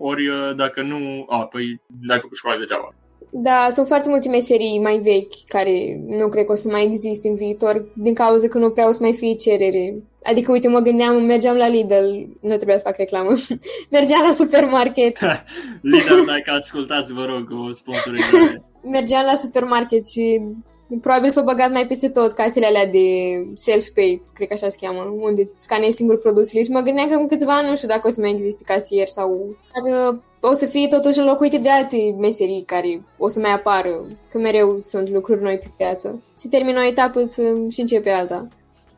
ori 0.00 0.28
uh, 0.28 0.54
dacă 0.56 0.82
nu, 0.82 1.26
a, 1.28 1.46
păi 1.46 1.80
n-ai 2.00 2.20
făcut 2.20 2.36
școală 2.36 2.58
degeaba. 2.58 2.88
Da, 3.34 3.66
sunt 3.70 3.86
foarte 3.86 4.08
multe 4.08 4.28
meserii 4.28 4.80
mai 4.80 4.96
vechi 4.96 5.34
care 5.48 6.00
nu 6.06 6.28
cred 6.28 6.44
că 6.44 6.52
o 6.52 6.54
să 6.54 6.68
mai 6.68 6.84
existe 6.84 7.28
în 7.28 7.34
viitor 7.34 7.86
din 7.94 8.14
cauza 8.14 8.48
că 8.48 8.58
nu 8.58 8.70
prea 8.70 8.88
o 8.88 8.90
să 8.90 8.98
mai 9.02 9.12
fie 9.12 9.34
cerere. 9.34 10.02
Adică, 10.22 10.52
uite, 10.52 10.68
mă 10.68 10.78
gândeam, 10.78 11.24
mergeam 11.24 11.56
la 11.56 11.68
Lidl, 11.68 12.10
nu 12.40 12.56
trebuia 12.56 12.76
să 12.76 12.82
fac 12.82 12.96
reclamă, 12.96 13.32
mergeam 13.96 14.22
la 14.28 14.34
supermarket. 14.34 15.18
Lidl, 15.92 16.24
dacă 16.26 16.50
ascultați, 16.56 17.12
vă 17.12 17.24
rog, 17.24 17.50
o 17.66 17.72
sponsorizare. 17.72 18.62
mergeam 18.82 19.24
la 19.24 19.36
supermarket 19.36 20.08
și 20.08 20.42
Probabil 21.00 21.30
s-au 21.30 21.44
băgat 21.44 21.72
mai 21.72 21.86
peste 21.86 22.08
tot 22.08 22.32
casele 22.32 22.66
alea 22.66 22.86
de 22.86 23.06
self-pay, 23.54 24.22
cred 24.34 24.48
că 24.48 24.54
așa 24.54 24.68
se 24.68 24.76
cheamă, 24.80 25.14
unde 25.20 25.48
scanezi 25.52 25.96
singur 25.96 26.18
produsele 26.18 26.62
și 26.62 26.70
mă 26.70 26.80
gândeam 26.80 27.08
că 27.08 27.14
în 27.14 27.26
câțiva 27.26 27.56
ani 27.56 27.68
nu 27.68 27.76
știu 27.76 27.88
dacă 27.88 28.06
o 28.06 28.10
să 28.10 28.20
mai 28.20 28.30
existe 28.30 28.62
casier 28.66 29.06
sau... 29.08 29.56
Dar 29.72 30.12
uh, 30.12 30.18
o 30.40 30.52
să 30.52 30.66
fie 30.66 30.88
totuși 30.88 31.18
înlocuite 31.18 31.58
de 31.58 31.68
alte 31.68 32.14
meserii 32.18 32.64
care 32.66 33.02
o 33.18 33.28
să 33.28 33.40
mai 33.40 33.52
apară, 33.52 34.06
că 34.30 34.38
mereu 34.38 34.78
sunt 34.78 35.08
lucruri 35.08 35.42
noi 35.42 35.58
pe 35.58 35.70
piață. 35.76 36.22
Se 36.34 36.48
termină 36.48 36.80
o 36.80 36.86
etapă 36.86 37.24
să 37.24 37.42
și 37.70 37.80
începe 37.80 38.10
alta 38.10 38.48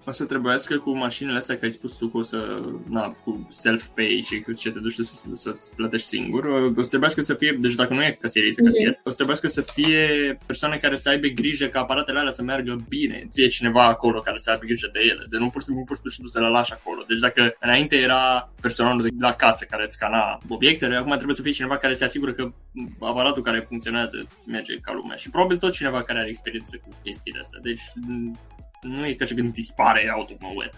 o 0.06 0.12
să 0.12 0.24
trebuiască 0.24 0.78
cu 0.78 0.96
mașinile 0.96 1.36
astea, 1.36 1.56
că 1.56 1.64
ai 1.64 1.70
spus 1.70 1.96
tu 1.96 2.08
că 2.08 2.16
o 2.16 2.22
să, 2.22 2.60
na, 2.88 3.08
cu 3.24 3.46
self-pay 3.50 4.24
și 4.26 4.40
cu 4.40 4.52
ce 4.52 4.70
te 4.70 4.78
duci 4.78 4.92
să, 4.92 5.02
să-ți 5.32 5.74
plătești 5.74 6.06
singur, 6.06 6.44
o 6.76 6.82
să 6.82 6.88
trebuiască 6.88 7.20
să 7.20 7.34
fie, 7.34 7.56
deci 7.60 7.74
dacă 7.74 7.94
nu 7.94 8.02
e 8.02 8.18
casierii, 8.20 8.52
mm-hmm. 8.52 8.64
casier, 8.64 9.00
o 9.04 9.08
să 9.08 9.14
trebuiască 9.14 9.46
să 9.46 9.60
fie 9.60 10.38
persoane 10.46 10.76
care 10.76 10.96
să 10.96 11.08
aibă 11.08 11.26
grijă 11.26 11.66
ca 11.66 11.80
aparatele 11.80 12.18
alea 12.18 12.32
să 12.32 12.42
meargă 12.42 12.76
bine, 12.88 13.28
fie 13.32 13.48
cineva 13.48 13.86
acolo 13.86 14.20
care 14.20 14.38
să 14.38 14.50
aibă 14.50 14.64
grijă 14.64 14.90
de 14.92 15.00
ele, 15.02 15.26
de 15.30 15.38
nu 15.38 15.50
pur 15.50 15.60
și 15.60 15.66
simplu, 15.66 15.84
pur 15.84 15.96
și 15.96 16.12
simplu 16.12 16.30
să 16.30 16.40
le 16.40 16.48
lași 16.48 16.72
acolo. 16.72 17.02
Deci 17.08 17.18
dacă 17.18 17.56
înainte 17.60 17.96
era 17.96 18.52
personalul 18.60 19.02
de 19.02 19.08
la 19.18 19.32
casă 19.34 19.66
care 19.70 19.82
îți 19.82 19.92
scana 19.92 20.38
obiectele, 20.48 20.96
acum 20.96 21.12
trebuie 21.12 21.36
să 21.36 21.42
fie 21.42 21.52
cineva 21.52 21.76
care 21.76 21.94
se 21.94 22.04
asigură 22.04 22.32
că 22.32 22.52
aparatul 23.00 23.42
care 23.42 23.64
funcționează 23.68 24.26
merge 24.46 24.78
ca 24.78 24.92
lumea 24.92 25.16
și 25.16 25.30
probabil 25.30 25.56
tot 25.56 25.72
cineva 25.72 26.02
care 26.02 26.18
are 26.18 26.28
experiență 26.28 26.76
cu 26.76 26.88
chestiile 27.02 27.38
astea. 27.40 27.58
Deci 27.62 27.82
nu 28.84 29.06
e 29.06 29.12
ca 29.12 29.24
și 29.24 29.34
când 29.34 29.52
dispare 29.52 30.12
out 30.16 30.30
of 30.30 30.40
nowhere. 30.40 30.70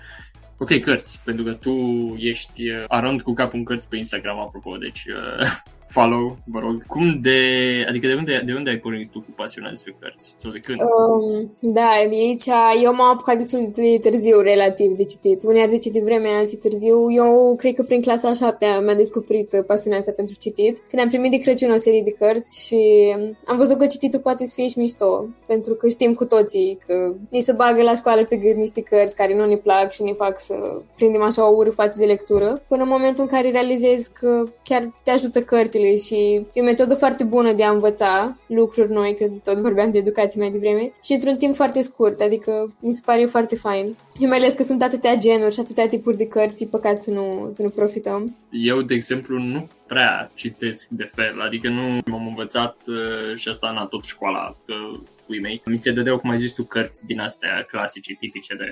Ok, 0.58 0.78
cărți, 0.80 1.20
pentru 1.25 1.44
că 1.44 1.52
tu 1.52 1.75
ești 2.18 2.70
uh, 2.70 2.84
arond 2.88 3.22
cu 3.22 3.32
capul 3.32 3.58
în 3.58 3.64
cărți 3.64 3.88
pe 3.88 3.96
Instagram, 3.96 4.38
apropo, 4.38 4.76
deci 4.76 5.04
uh, 5.04 5.50
follow, 5.88 6.37
vă 6.45 6.59
rog. 6.59 6.87
Cum 6.87 7.21
de, 7.21 7.40
adică 7.88 8.07
de 8.07 8.14
unde, 8.14 8.43
de 8.47 8.52
unde 8.52 8.71
ai 8.71 8.76
pornit 8.76 9.11
tu 9.11 9.19
cu 9.19 9.33
pasiunea 9.37 9.71
despre 9.71 9.97
cărți? 10.00 10.35
Sau 10.37 10.50
de 10.50 10.59
când? 10.59 10.78
Um, 10.81 11.57
da, 11.61 11.88
aici 11.88 12.47
eu 12.83 12.95
m-am 12.95 13.12
apucat 13.12 13.37
destul 13.37 13.66
de 13.73 13.99
târziu 14.00 14.40
relativ 14.40 14.90
de 14.97 15.05
citit. 15.05 15.43
Unii 15.43 15.62
ar 15.62 15.69
zice 15.69 15.90
de 15.90 16.00
vreme, 16.05 16.28
alții 16.28 16.57
târziu. 16.57 17.12
Eu 17.12 17.57
cred 17.59 17.75
că 17.75 17.83
prin 17.83 18.02
clasa 18.02 18.28
a 18.28 18.33
șaptea 18.33 18.81
mi-am 18.81 18.97
descoperit 18.97 19.62
pasiunea 19.66 19.99
asta 19.99 20.12
pentru 20.12 20.35
citit. 20.38 20.78
Când 20.88 21.02
am 21.02 21.09
primit 21.09 21.31
de 21.31 21.38
Crăciun 21.38 21.71
o 21.71 21.76
serie 21.76 22.02
de 22.05 22.11
cărți 22.11 22.66
și 22.66 22.81
am 23.45 23.57
văzut 23.57 23.78
că 23.78 23.87
cititul 23.87 24.21
poate 24.21 24.45
să 24.45 24.52
fie 24.55 24.69
și 24.69 24.78
mișto. 24.78 25.28
Pentru 25.47 25.75
că 25.75 25.88
știm 25.88 26.14
cu 26.14 26.25
toții 26.25 26.78
că 26.87 27.14
ni 27.31 27.40
se 27.40 27.52
bagă 27.52 27.83
la 27.83 27.95
școală 27.95 28.25
pe 28.25 28.37
gând 28.37 28.57
niște 28.57 28.83
cărți 28.83 29.16
care 29.16 29.37
nu 29.37 29.47
ne 29.47 29.57
plac 29.57 29.93
și 29.93 30.02
ne 30.02 30.12
fac 30.12 30.38
să 30.38 30.81
prindem 30.97 31.23
așa 31.23 31.50
o 31.50 31.55
ură 31.57 31.71
față 31.71 31.97
de 31.99 32.05
lectură. 32.05 32.62
Până 32.69 32.83
în 32.83 32.88
momentul 32.88 33.23
în 33.23 33.28
care 33.28 33.50
realizezi 33.50 34.12
că 34.12 34.45
chiar 34.64 34.88
te 35.02 35.11
ajută 35.11 35.43
cărți 35.43 35.75
cărțile 35.76 35.95
și 35.97 36.47
e 36.52 36.61
o 36.61 36.64
metodă 36.64 36.95
foarte 36.95 37.25
bună 37.25 37.52
de 37.52 37.64
a 37.64 37.71
învăța 37.71 38.38
lucruri 38.47 38.92
noi, 38.92 39.14
că 39.14 39.26
tot 39.45 39.59
vorbeam 39.59 39.90
de 39.90 39.99
educație 39.99 40.40
mai 40.40 40.50
devreme, 40.50 40.92
și 41.04 41.12
într-un 41.12 41.37
timp 41.37 41.54
foarte 41.54 41.80
scurt, 41.80 42.21
adică 42.21 42.75
mi 42.80 42.92
se 42.92 43.02
pare 43.04 43.25
foarte 43.25 43.56
fain. 43.56 43.97
Și 44.18 44.25
mai 44.25 44.37
ales 44.37 44.54
că 44.54 44.62
sunt 44.62 44.83
atâtea 44.83 45.16
genuri 45.16 45.54
și 45.54 45.61
atâtea 45.61 45.88
tipuri 45.88 46.16
de 46.16 46.26
cărți, 46.26 46.62
e 46.62 46.66
păcat 46.66 47.02
să 47.02 47.11
nu, 47.11 47.49
să 47.52 47.62
nu 47.62 47.68
profităm. 47.68 48.37
Eu, 48.50 48.83
de 48.83 48.95
exemplu, 48.95 49.38
nu 49.38 49.68
prea 49.87 50.30
citesc 50.35 50.88
de 50.88 51.11
fel, 51.14 51.40
adică 51.40 51.68
nu 51.68 52.00
m-am 52.06 52.26
învățat 52.26 52.76
uh, 52.87 53.37
și 53.37 53.49
asta 53.49 53.76
în 53.80 53.87
tot 53.87 54.04
școala, 54.04 54.56
că 54.66 54.75
puii 55.26 55.40
mei. 55.40 55.62
Mi 55.64 55.78
se 55.78 55.90
dădeau, 55.90 56.18
cum 56.18 56.30
ai 56.30 56.38
zis 56.38 56.52
tu, 56.52 56.64
cărți 56.64 57.06
din 57.06 57.21
astea 57.21 57.62
clasice, 57.62 58.14
tipice 58.14 58.54
de 58.54 58.68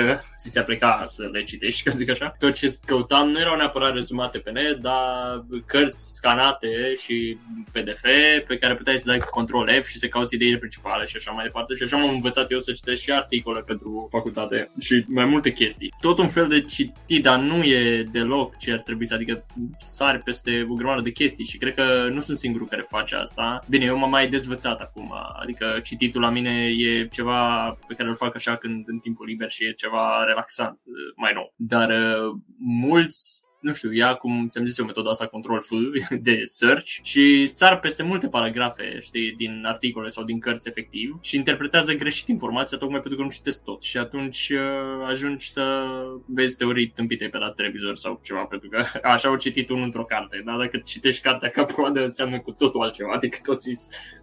uh, 0.00 0.18
ți 0.38 0.50
se 0.50 0.58
aplica 0.58 1.02
să 1.06 1.28
le 1.32 1.42
citești, 1.42 1.82
ca 1.88 1.90
zic 1.90 2.10
așa. 2.10 2.34
Tot 2.38 2.54
ce 2.54 2.76
căutam 2.86 3.28
nu 3.28 3.38
erau 3.38 3.56
neapărat 3.56 3.94
rezumate 3.94 4.38
pe 4.38 4.50
net, 4.50 4.76
dar 4.76 5.44
cărți 5.66 6.14
scanate 6.14 6.94
și 6.94 7.38
PDF 7.72 8.00
pe 8.46 8.58
care 8.60 8.74
puteai 8.74 8.98
să 8.98 9.06
dai 9.06 9.18
control 9.18 9.68
F 9.82 9.88
și 9.88 9.98
să 9.98 10.06
cauți 10.06 10.34
ideile 10.34 10.58
principale 10.58 11.06
și 11.06 11.16
așa 11.16 11.30
mai 11.30 11.44
departe. 11.44 11.74
Și 11.74 11.82
așa 11.82 11.96
m-am 11.96 12.14
învățat 12.14 12.50
eu 12.50 12.58
să 12.58 12.72
citesc 12.72 13.02
și 13.02 13.12
articole 13.12 13.60
pentru 13.60 14.08
facultate 14.10 14.70
și 14.78 15.04
mai 15.06 15.24
multe 15.24 15.52
chestii. 15.52 15.94
Tot 16.00 16.18
un 16.18 16.28
fel 16.28 16.48
de 16.48 16.60
citit, 16.60 17.22
dar 17.22 17.38
nu 17.38 17.62
e 17.62 18.04
deloc 18.10 18.56
ce 18.56 18.72
ar 18.72 18.78
trebui 18.78 19.06
să, 19.06 19.14
adică 19.14 19.46
sari 19.78 20.18
peste 20.18 20.66
o 20.70 20.74
grămadă 20.74 21.00
de 21.00 21.10
chestii 21.10 21.44
și 21.44 21.58
cred 21.58 21.74
că 21.74 22.08
nu 22.12 22.20
sunt 22.20 22.38
singurul 22.38 22.66
care 22.66 22.86
face 22.88 23.14
asta. 23.14 23.58
Bine, 23.68 23.84
eu 23.84 23.98
m-am 23.98 24.10
mai 24.10 24.28
dezvățat 24.28 24.80
acum, 24.80 25.14
adică 25.40 25.80
cititul 25.98 26.20
la 26.20 26.30
mine 26.30 26.72
e 26.76 27.06
ceva 27.06 27.70
pe 27.86 27.94
care 27.94 28.08
îl 28.08 28.16
fac 28.16 28.34
așa 28.34 28.56
când 28.56 28.88
în 28.88 28.98
timpul 28.98 29.26
liber 29.26 29.50
și 29.50 29.64
e 29.64 29.72
ceva 29.72 30.24
relaxant, 30.24 30.78
mai 31.16 31.32
nou. 31.34 31.54
Dar 31.56 31.88
uh, 31.90 32.34
mulți 32.58 33.46
nu 33.60 33.72
știu, 33.72 33.92
ia 33.92 34.14
cum 34.14 34.48
ți-am 34.48 34.66
zis 34.66 34.78
eu 34.78 34.84
metoda 34.84 35.10
asta 35.10 35.26
control 35.26 35.60
F 35.60 35.70
de 36.28 36.42
search 36.44 36.90
și 37.02 37.46
sar 37.46 37.80
peste 37.80 38.02
multe 38.02 38.28
paragrafe, 38.28 38.98
știi, 39.00 39.32
din 39.32 39.62
articole 39.66 40.08
sau 40.08 40.24
din 40.24 40.38
cărți 40.38 40.68
efectiv 40.68 41.18
și 41.20 41.36
interpretează 41.36 41.92
greșit 41.92 42.28
informația 42.28 42.78
tocmai 42.78 43.00
pentru 43.00 43.18
că 43.18 43.24
nu 43.24 43.30
citesc 43.30 43.62
tot. 43.62 43.82
Și 43.82 43.96
atunci 43.96 44.48
uh, 44.50 45.06
ajungi 45.06 45.50
să 45.50 45.84
vezi 46.26 46.56
teorii 46.56 46.88
tâmpite 46.88 47.28
pe 47.28 47.38
la 47.38 47.50
televizor 47.50 47.96
sau 47.96 48.20
ceva 48.22 48.40
pentru 48.44 48.68
că 48.68 48.84
așa 49.12 49.28
au 49.28 49.36
citit 49.36 49.68
unul 49.68 49.84
într-o 49.84 50.04
carte, 50.04 50.42
dar 50.44 50.56
dacă 50.56 50.76
citești 50.84 51.22
cartea 51.22 51.48
ca 51.48 51.64
coadă 51.64 52.04
înseamnă 52.04 52.40
cu 52.40 52.50
totul 52.50 52.82
altceva, 52.82 53.12
adică 53.14 53.38
toți 53.42 53.70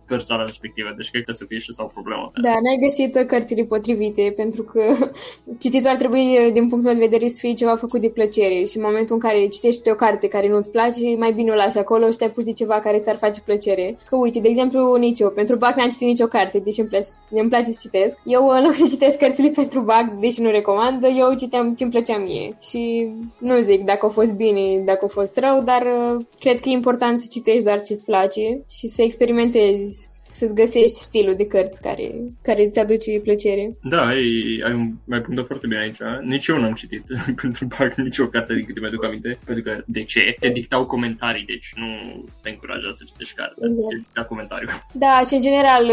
persoana 0.07 0.45
respectivă, 0.45 0.93
deci 0.97 1.09
cred 1.09 1.23
că 1.23 1.31
să 1.31 1.45
fie 1.47 1.59
și 1.59 1.73
sau 1.73 1.85
o 1.85 1.89
problemă. 1.89 2.31
Da, 2.41 2.49
n-ai 2.49 2.79
găsit 2.85 3.27
cărțile 3.27 3.63
potrivite, 3.63 4.33
pentru 4.35 4.63
că 4.63 4.81
cititul 5.59 5.89
ar 5.89 5.95
trebui, 5.95 6.51
din 6.53 6.67
punctul 6.67 6.91
meu 6.91 6.93
de 6.93 7.07
vedere, 7.07 7.27
să 7.27 7.39
fie 7.39 7.53
ceva 7.53 7.75
făcut 7.75 8.01
de 8.01 8.09
plăcere 8.09 8.63
și 8.63 8.77
în 8.77 8.83
momentul 8.85 9.15
în 9.15 9.21
care 9.21 9.47
citești 9.47 9.89
o 9.89 9.95
carte 9.95 10.27
care 10.27 10.47
nu-ți 10.47 10.71
place, 10.71 11.15
mai 11.17 11.31
bine 11.33 11.51
o 11.51 11.55
lași 11.55 11.77
acolo 11.77 12.11
și 12.11 12.17
te 12.17 12.25
apuci 12.25 12.45
de 12.45 12.51
ceva 12.51 12.79
care 12.79 12.97
ți-ar 12.97 13.15
face 13.15 13.41
plăcere. 13.41 13.97
Că 14.09 14.15
uite, 14.15 14.39
de 14.39 14.47
exemplu, 14.47 14.95
nici 14.95 15.19
eu, 15.19 15.29
pentru 15.29 15.55
BAC 15.55 15.75
n-am 15.75 15.89
citit 15.89 16.07
nicio 16.07 16.27
carte, 16.27 16.59
deși 16.59 16.79
îmi 16.79 16.89
place, 16.89 17.09
îmi 17.29 17.49
place 17.49 17.71
să 17.71 17.79
citesc. 17.81 18.17
Eu, 18.23 18.47
în 18.47 18.63
loc 18.63 18.73
să 18.73 18.85
citesc 18.89 19.17
cărțile 19.17 19.49
pentru 19.61 19.79
BAC, 19.81 20.19
deși 20.19 20.41
nu 20.41 20.49
recomand, 20.49 21.03
eu 21.03 21.35
citeam 21.35 21.73
ce 21.75 21.83
îmi 21.83 21.91
plăcea 21.91 22.17
mie. 22.17 22.57
Și 22.69 23.09
nu 23.37 23.59
zic 23.59 23.83
dacă 23.83 24.05
a 24.05 24.09
fost 24.09 24.33
bine, 24.33 24.81
dacă 24.85 25.05
a 25.05 25.07
fost 25.07 25.37
rău, 25.37 25.61
dar 25.63 25.81
uh, 25.81 26.25
cred 26.39 26.59
că 26.59 26.69
e 26.69 26.71
important 26.71 27.19
să 27.19 27.27
citești 27.31 27.63
doar 27.63 27.81
ce-ți 27.81 28.05
place 28.05 28.63
și 28.69 28.87
să 28.87 29.01
experimentezi 29.01 30.04
să-ți 30.35 30.55
găsești 30.55 30.97
stilul 31.07 31.35
de 31.35 31.45
cărți 31.45 31.81
care, 31.81 32.11
care 32.41 32.63
îți 32.63 32.79
aduce 32.79 33.19
plăcere. 33.19 33.77
Da, 33.83 34.05
ai, 34.05 34.23
ai, 34.65 34.73
un, 34.73 34.93
ai 35.09 35.21
punctat 35.21 35.45
foarte 35.45 35.67
bine 35.67 35.79
aici. 35.79 35.97
Nici 36.21 36.47
eu 36.47 36.59
n-am 36.59 36.73
citit 36.73 37.03
pentru 37.41 37.67
parcă 37.67 38.01
nici 38.01 38.17
o 38.17 38.27
carte 38.27 38.53
din 38.53 38.65
câte 38.65 38.79
mi-aduc 38.79 39.05
aminte. 39.05 39.37
Pentru 39.45 39.63
că, 39.63 39.83
de 39.85 40.03
ce? 40.03 40.35
Te 40.39 40.49
dictau 40.49 40.85
comentarii, 40.85 41.45
deci 41.45 41.73
nu 41.75 41.87
te 42.41 42.49
încuraja 42.49 42.91
să 42.91 43.03
citești 43.07 43.35
cartea, 43.35 43.67
exact. 43.67 43.87
să 43.87 43.95
dicta 43.95 44.23
comentariu. 44.23 44.67
Da, 44.93 45.21
și 45.27 45.33
în 45.33 45.41
general, 45.41 45.91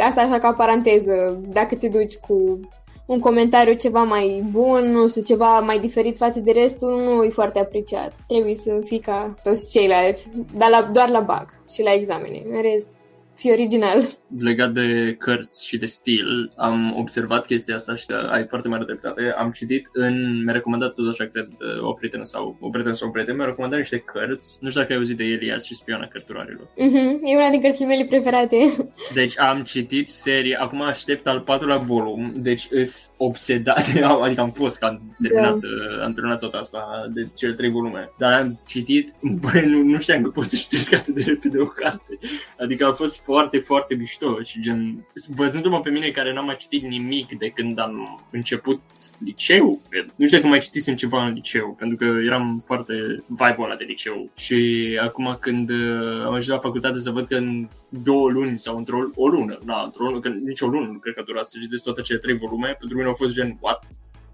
asta 0.00 0.20
așa 0.20 0.38
ca 0.38 0.52
paranteză, 0.52 1.40
dacă 1.52 1.74
te 1.74 1.88
duci 1.88 2.14
cu 2.14 2.60
un 3.06 3.18
comentariu 3.18 3.74
ceva 3.74 4.02
mai 4.02 4.44
bun, 4.50 4.90
nu 4.90 5.08
știu, 5.08 5.22
ceva 5.22 5.60
mai 5.60 5.78
diferit 5.78 6.16
față 6.16 6.40
de 6.40 6.50
restul, 6.50 6.90
nu 6.90 7.24
e 7.24 7.28
foarte 7.28 7.58
apreciat. 7.58 8.12
Trebuie 8.26 8.54
să 8.54 8.80
fii 8.84 8.98
ca 8.98 9.34
toți 9.42 9.70
ceilalți, 9.70 10.28
dar 10.56 10.68
la, 10.68 10.90
doar 10.92 11.08
la 11.08 11.20
bag 11.20 11.46
și 11.70 11.82
la 11.82 11.92
examene. 11.92 12.42
În 12.50 12.62
rest, 12.62 12.90
fi 13.38 13.50
original. 13.50 13.98
Legat 14.38 14.72
de 14.72 15.16
cărți 15.18 15.66
și 15.66 15.76
de 15.76 15.86
stil, 15.86 16.52
am 16.56 16.94
observat 16.96 17.46
chestia 17.46 17.74
asta 17.74 17.94
și 17.94 18.06
ai 18.30 18.46
foarte 18.46 18.68
mare 18.68 18.84
dreptate. 18.84 19.34
Am 19.38 19.50
citit 19.50 19.88
în, 19.92 20.44
mi-a 20.44 20.52
recomandat 20.52 20.94
tot 20.94 21.08
așa, 21.08 21.24
cred, 21.32 21.48
o 21.80 21.92
prietenă 21.92 22.24
sau 22.24 22.56
o 22.60 22.68
prietenă 22.68 22.94
sau 22.94 23.06
un 23.06 23.12
prieten, 23.12 23.36
mi-a 23.36 23.44
recomandat 23.44 23.78
niște 23.78 23.98
cărți. 23.98 24.58
Nu 24.60 24.68
știu 24.68 24.80
dacă 24.80 24.92
ai 24.92 24.98
auzit 24.98 25.16
de 25.16 25.24
Elias 25.24 25.64
și 25.64 25.74
Spiona 25.74 26.06
Cărturarilor. 26.06 26.66
Mm-hmm. 26.66 27.20
E 27.22 27.36
una 27.36 27.50
din 27.50 27.60
cărțile 27.60 27.86
mele 27.86 28.04
preferate. 28.04 28.56
Deci 29.14 29.38
am 29.38 29.62
citit 29.62 30.08
serie, 30.08 30.56
acum 30.60 30.82
aștept 30.82 31.26
al 31.26 31.40
patrulea 31.40 31.76
volum, 31.76 32.32
deci 32.36 32.66
îs 32.70 33.10
obsedat, 33.16 33.84
adică 34.22 34.40
am 34.40 34.50
fost, 34.50 34.78
că 34.78 34.84
am 34.84 35.16
terminat, 35.22 35.58
da. 35.58 36.04
am 36.04 36.12
terminat 36.12 36.38
tot 36.38 36.54
asta 36.54 37.10
de 37.14 37.28
cele 37.34 37.52
trei 37.52 37.70
volume, 37.70 38.10
dar 38.18 38.32
am 38.32 38.60
citit, 38.66 39.14
bă, 39.42 39.62
nu, 39.66 39.82
nu 39.82 39.98
știam 39.98 40.22
că 40.22 40.30
pot 40.30 40.44
să 40.44 40.56
citesc 40.56 40.92
atât 40.92 41.14
de 41.14 41.22
repede 41.26 41.58
o 41.58 41.66
carte. 41.66 42.18
Adică 42.58 42.86
a 42.86 42.92
fost 42.92 43.20
foarte, 43.28 43.58
foarte 43.58 43.94
mișto 43.94 44.42
și 44.42 44.60
gen, 44.60 45.06
văzându-mă 45.34 45.80
pe 45.80 45.90
mine 45.90 46.10
care 46.10 46.32
n-am 46.32 46.44
mai 46.44 46.56
citit 46.56 46.82
nimic 46.82 47.38
de 47.38 47.48
când 47.48 47.78
am 47.78 48.24
început 48.30 48.80
liceu, 49.24 49.80
nu 50.16 50.26
știu 50.26 50.40
cum 50.40 50.48
mai 50.48 50.58
citisem 50.58 50.94
ceva 50.94 51.26
în 51.26 51.32
liceu, 51.32 51.74
pentru 51.78 51.96
că 51.96 52.04
eram 52.04 52.62
foarte 52.66 52.94
vibe 53.26 53.56
ăla 53.58 53.74
de 53.74 53.84
liceu 53.84 54.30
și 54.36 54.58
acum 55.02 55.36
când 55.40 55.70
uh, 55.70 56.24
am 56.24 56.34
ajuns 56.34 56.46
la 56.46 56.58
facultate 56.58 56.98
să 56.98 57.10
văd 57.10 57.26
că 57.26 57.36
în 57.36 57.68
două 57.88 58.30
luni 58.30 58.58
sau 58.58 58.76
într-o 58.76 58.98
o 59.14 59.28
lună, 59.28 59.58
da, 59.64 59.82
într-o 59.84 60.04
lună, 60.04 60.20
că 60.20 60.28
nici 60.28 60.60
o 60.60 60.66
lună 60.66 60.86
nu 60.86 60.98
cred 60.98 61.14
că 61.14 61.20
a 61.20 61.26
durat 61.26 61.48
să 61.48 61.58
citesc 61.62 61.82
toate 61.82 62.02
cele 62.02 62.18
trei 62.18 62.36
volume, 62.36 62.76
pentru 62.78 62.96
mine 62.96 63.08
au 63.08 63.14
fost 63.14 63.34
gen, 63.34 63.56
what? 63.60 63.86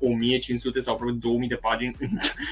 1500 0.04 0.80
sau 0.80 0.94
aproape 0.94 1.16
2000 1.20 1.48
de 1.48 1.54
pagini 1.54 1.96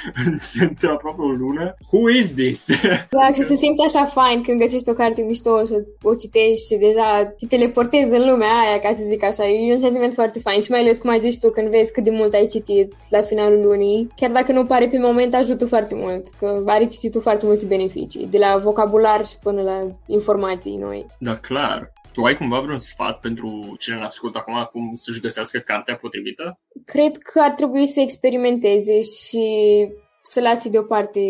într 0.68 0.87
aproape 0.87 1.21
o 1.21 1.30
lună. 1.30 1.75
Who 1.92 2.11
is 2.11 2.35
this? 2.35 2.68
Exact, 3.12 3.37
și 3.37 3.42
se 3.42 3.54
simte 3.54 3.82
așa 3.87 4.04
fain 4.04 4.42
când 4.42 4.61
găsești 4.61 4.90
o 4.90 4.92
carte 4.92 5.23
mișto 5.23 5.64
și 5.64 5.73
o 6.02 6.14
citești 6.14 6.66
și 6.68 6.76
deja 6.87 7.35
te 7.38 7.47
teleportezi 7.47 8.16
în 8.18 8.30
lumea 8.30 8.52
aia, 8.62 8.78
ca 8.80 8.94
să 8.94 9.02
zic 9.09 9.25
așa. 9.25 9.49
E 9.49 9.75
un 9.75 9.80
sentiment 9.80 10.14
foarte 10.14 10.38
fain 10.40 10.61
și 10.61 10.71
mai 10.71 10.80
ales, 10.80 10.99
cum 10.99 11.11
ai 11.11 11.21
zis 11.21 11.38
tu, 11.38 11.50
când 11.50 11.68
vezi 11.68 11.92
cât 11.92 12.04
de 12.04 12.11
mult 12.11 12.35
ai 12.35 12.47
citit 12.47 12.94
la 13.11 13.21
finalul 13.23 13.64
lunii, 13.66 14.09
chiar 14.16 14.30
dacă 14.30 14.52
nu 14.52 14.64
pare 14.64 14.88
pe 14.88 14.99
moment, 14.99 15.35
ajută 15.35 15.66
foarte 15.66 15.94
mult, 15.94 16.28
că 16.38 16.62
are 16.66 16.87
cititul 16.87 17.21
foarte 17.21 17.47
multe 17.47 17.64
beneficii, 17.66 18.26
de 18.30 18.38
la 18.38 18.56
vocabular 18.56 19.26
și 19.26 19.35
până 19.42 19.62
la 19.62 19.78
informații 20.06 20.76
noi. 20.76 21.06
Da, 21.18 21.37
clar. 21.37 21.92
Tu 22.12 22.25
ai 22.25 22.37
cumva 22.37 22.61
vreun 22.61 22.78
sfat 22.78 23.21
pentru 23.21 23.76
cine 23.78 23.97
ne 23.97 24.04
ascultă 24.04 24.38
acum 24.38 24.69
cum 24.73 24.95
să-și 24.95 25.21
găsească 25.21 25.59
cartea 25.59 25.97
potrivită? 25.97 26.61
Cred 26.85 27.16
că 27.16 27.40
ar 27.40 27.50
trebui 27.50 27.87
să 27.87 28.00
experimenteze 28.00 29.00
și 29.00 29.47
să 30.22 30.40
lasi 30.40 30.70
deoparte 30.70 31.20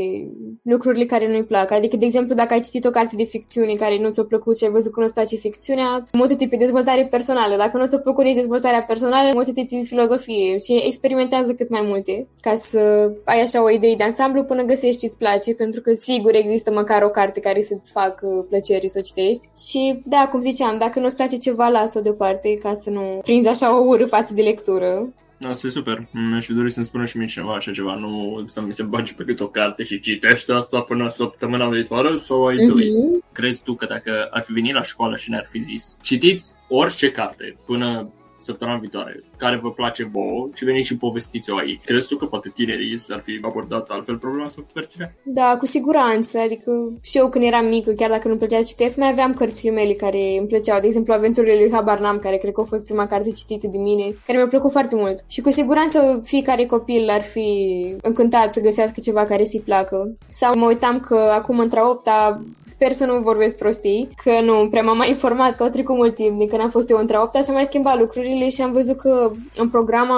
lucrurile 0.62 1.04
care 1.04 1.28
nu-i 1.28 1.44
plac. 1.44 1.70
Adică, 1.70 1.96
de 1.96 2.04
exemplu, 2.04 2.34
dacă 2.34 2.52
ai 2.52 2.61
citit 2.61 2.84
o 2.84 2.90
carte 2.90 3.16
de 3.16 3.25
ficțiune 3.25 3.75
care 3.75 3.99
nu 4.00 4.11
ți-a 4.11 4.25
plăcut 4.25 4.58
și 4.58 4.64
ai 4.64 4.70
văzut 4.70 4.92
că 4.92 5.00
nu-ți 5.00 5.12
place 5.12 5.37
ficțiunea, 5.37 6.04
multe 6.12 6.34
tipi 6.34 6.56
dezvoltare 6.56 7.06
personală. 7.06 7.56
Dacă 7.56 7.76
nu 7.76 7.87
ți-a 7.87 7.99
plăcut 7.99 8.25
nici 8.25 8.34
dezvoltarea 8.34 8.82
personală, 8.82 9.30
multe 9.34 9.52
tipi 9.52 9.84
filozofie 9.84 10.58
și 10.58 10.82
experimentează 10.87 11.54
cât 11.54 11.68
mai 11.68 11.80
multe 11.84 12.26
ca 12.40 12.54
să 12.54 13.12
ai 13.25 13.40
așa 13.40 13.62
o 13.62 13.70
idee 13.70 13.94
de 13.94 14.04
ansamblu 14.04 14.44
până 14.44 14.62
găsești 14.62 15.00
ce-ți 15.00 15.18
place, 15.18 15.54
pentru 15.54 15.80
că 15.80 15.92
sigur 15.92 16.34
există 16.34 16.72
măcar 16.72 17.02
o 17.02 17.08
carte 17.08 17.40
care 17.40 17.61
să-ți 17.61 17.90
facă 17.90 18.46
plăcere 18.49 18.87
să 18.87 18.99
o 18.99 19.02
citești. 19.02 19.49
Și, 19.68 20.02
da, 20.04 20.28
cum 20.30 20.40
ziceam, 20.40 20.78
dacă 20.78 21.00
nu-ți 21.00 21.16
place 21.16 21.37
ceva, 21.37 21.68
lasă-o 21.68 22.02
deoparte 22.02 22.54
ca 22.54 22.75
să 22.75 22.90
nu 22.90 23.20
prinzi 23.22 23.49
așa 23.49 23.78
o 23.78 23.84
ură 23.87 24.06
față 24.06 24.34
de 24.34 24.42
lectură. 24.42 25.12
Asta 25.49 25.66
e 25.66 25.70
super. 25.70 26.06
Mi-aș 26.11 26.44
fi 26.44 26.52
dorit 26.52 26.72
să-mi 26.72 26.84
spună 26.84 27.04
și 27.04 27.16
mie 27.16 27.26
cineva 27.26 27.54
așa 27.54 27.72
ceva, 27.72 27.94
nu 27.94 28.44
să 28.46 28.61
mi 28.61 28.75
se 28.75 28.82
bage 28.82 29.12
pe 29.12 29.25
cât 29.25 29.40
o 29.40 29.49
carte 29.49 29.84
și 29.84 30.00
citește 30.00 30.52
asta 30.52 30.80
până 30.80 31.08
săptămâna 31.08 31.68
viitoare 31.68 32.14
sau 32.14 32.46
ai 32.46 32.54
mm-hmm. 32.54 32.72
doi. 32.72 32.84
Crezi 33.32 33.62
tu 33.62 33.75
că 33.75 33.87
dacă 33.87 34.28
ar 34.30 34.42
fi 34.42 34.52
venit 34.52 34.75
la 34.75 34.82
școală 34.82 35.16
și 35.16 35.30
ne-ar 35.30 35.46
fi 35.50 35.58
zis, 35.58 35.96
citiți 36.02 36.54
orice 36.68 37.11
carte 37.11 37.56
până 37.66 38.12
săptămâna 38.40 38.78
viitoare, 38.78 39.25
care 39.44 39.61
vă 39.62 39.70
place 39.70 40.11
vouă 40.12 40.49
și 40.54 40.64
veniți 40.64 40.88
și 40.88 40.96
povestiți-o 40.96 41.56
aici. 41.56 41.84
Crezi 41.84 42.08
tu 42.08 42.16
că 42.16 42.25
poate 42.25 42.49
tinerii 42.54 42.98
s-ar 42.98 43.20
fi 43.26 43.40
abordat 43.42 43.90
altfel 43.90 44.16
problema 44.16 44.44
asta 44.44 44.61
cu 44.61 44.68
cărțile? 44.72 45.16
Da, 45.22 45.57
cu 45.59 45.66
siguranță. 45.66 46.38
Adică 46.38 46.70
și 47.02 47.18
eu 47.18 47.28
când 47.28 47.44
eram 47.44 47.66
mică, 47.66 47.90
chiar 47.90 48.11
dacă 48.11 48.28
nu 48.28 48.37
plăcea 48.37 48.61
să 48.61 48.66
citesc, 48.66 48.96
mai 48.96 49.09
aveam 49.09 49.33
cărțile 49.35 49.72
mele 49.72 49.92
care 49.92 50.37
îmi 50.38 50.46
plăceau. 50.46 50.81
De 50.81 50.87
exemplu, 50.87 51.12
Aventurile 51.12 51.55
lui 51.55 51.72
Habar 51.72 51.98
N-am, 52.00 52.18
care 52.18 52.37
cred 52.37 52.52
că 52.52 52.61
a 52.61 52.64
fost 52.64 52.85
prima 52.85 53.07
carte 53.07 53.31
citită 53.31 53.66
de 53.66 53.78
mine, 53.78 54.05
care 54.26 54.38
mi-a 54.38 54.46
plăcut 54.46 54.70
foarte 54.70 54.96
mult. 54.96 55.24
Și 55.28 55.40
cu 55.40 55.50
siguranță 55.50 56.20
fiecare 56.24 56.64
copil 56.66 57.09
ar 57.09 57.22
fi 57.22 57.48
încântat 58.02 58.55
să 58.55 58.61
găsească 58.61 59.00
ceva 59.02 59.24
care 59.24 59.44
să-i 59.44 59.61
placă. 59.61 60.16
Sau 60.28 60.59
mă 60.59 60.66
uitam 60.66 61.00
că 61.00 61.16
acum 61.16 61.59
între 61.59 61.81
8 61.83 62.09
sper 62.62 62.92
să 62.92 63.05
nu 63.05 63.20
vorbesc 63.20 63.57
prostii, 63.57 64.09
că 64.24 64.31
nu 64.44 64.68
prea 64.68 64.83
m-am 64.83 64.96
mai 64.96 65.09
informat, 65.09 65.57
că 65.57 65.62
au 65.62 65.68
trecut 65.68 65.96
mult 65.96 66.14
timp 66.14 66.38
de 66.38 66.46
când 66.46 66.61
am 66.61 66.70
fost 66.70 66.90
eu 66.90 66.98
între 66.98 67.18
8 67.18 67.35
să 67.35 67.52
mai 67.52 67.64
schimba 67.64 67.96
lucrurile 67.98 68.48
și 68.48 68.62
am 68.62 68.72
văzut 68.72 68.96
că 68.96 69.32
în 69.57 69.68
program 69.68 70.09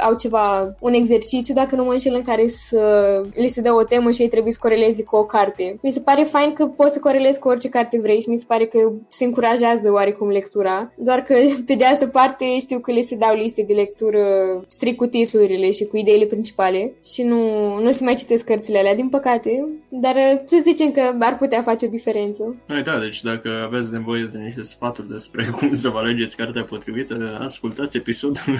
au 0.00 0.14
ceva, 0.14 0.74
un 0.78 0.92
exercițiu, 0.92 1.54
dacă 1.54 1.76
nu 1.76 1.84
mă 1.84 1.92
înșel, 1.92 2.14
în 2.14 2.22
care 2.22 2.48
să 2.48 3.22
li 3.34 3.48
se 3.48 3.60
dă 3.60 3.72
o 3.72 3.82
temă 3.82 4.10
și 4.10 4.22
ei 4.22 4.28
trebuie 4.28 4.52
să 4.52 4.58
coreleze 4.60 5.02
cu 5.02 5.16
o 5.16 5.24
carte. 5.24 5.78
Mi 5.82 5.90
se 5.90 6.00
pare 6.00 6.22
fain 6.22 6.52
că 6.52 6.66
poți 6.66 6.92
să 6.92 7.00
corelezi 7.00 7.38
cu 7.38 7.48
orice 7.48 7.68
carte 7.68 8.00
vrei 8.00 8.20
și 8.20 8.28
mi 8.28 8.36
se 8.36 8.44
pare 8.48 8.64
că 8.66 8.92
se 9.08 9.24
încurajează 9.24 9.90
oarecum 9.92 10.28
lectura, 10.28 10.92
doar 10.96 11.22
că 11.22 11.34
pe 11.66 11.74
de 11.74 11.84
altă 11.84 12.06
parte 12.06 12.44
știu 12.58 12.78
că 12.78 12.92
le 12.92 13.00
se 13.00 13.16
dau 13.16 13.34
liste 13.34 13.62
de 13.62 13.72
lectură 13.72 14.22
strict 14.66 14.96
cu 14.96 15.06
titlurile 15.06 15.70
și 15.70 15.84
cu 15.84 15.96
ideile 15.96 16.24
principale 16.24 16.92
și 17.04 17.22
nu, 17.22 17.38
nu 17.82 17.90
se 17.90 18.04
mai 18.04 18.14
citesc 18.14 18.44
cărțile 18.44 18.78
alea, 18.78 18.94
din 18.94 19.08
păcate, 19.08 19.68
dar 19.88 20.42
să 20.44 20.58
zicem 20.62 20.90
că 20.90 21.00
ar 21.18 21.36
putea 21.36 21.62
face 21.62 21.86
o 21.86 21.88
diferență. 21.88 22.56
Ai, 22.66 22.82
da, 22.82 22.98
deci 22.98 23.22
dacă 23.22 23.50
aveți 23.64 23.92
nevoie 23.92 24.28
de 24.32 24.38
niște 24.38 24.62
sfaturi 24.62 25.08
despre 25.08 25.48
cum 25.58 25.74
să 25.74 25.88
vă 25.88 25.98
alegeți 25.98 26.36
cartea 26.36 26.64
potrivită, 26.64 27.38
ascultați 27.42 27.96
episodul 27.96 28.59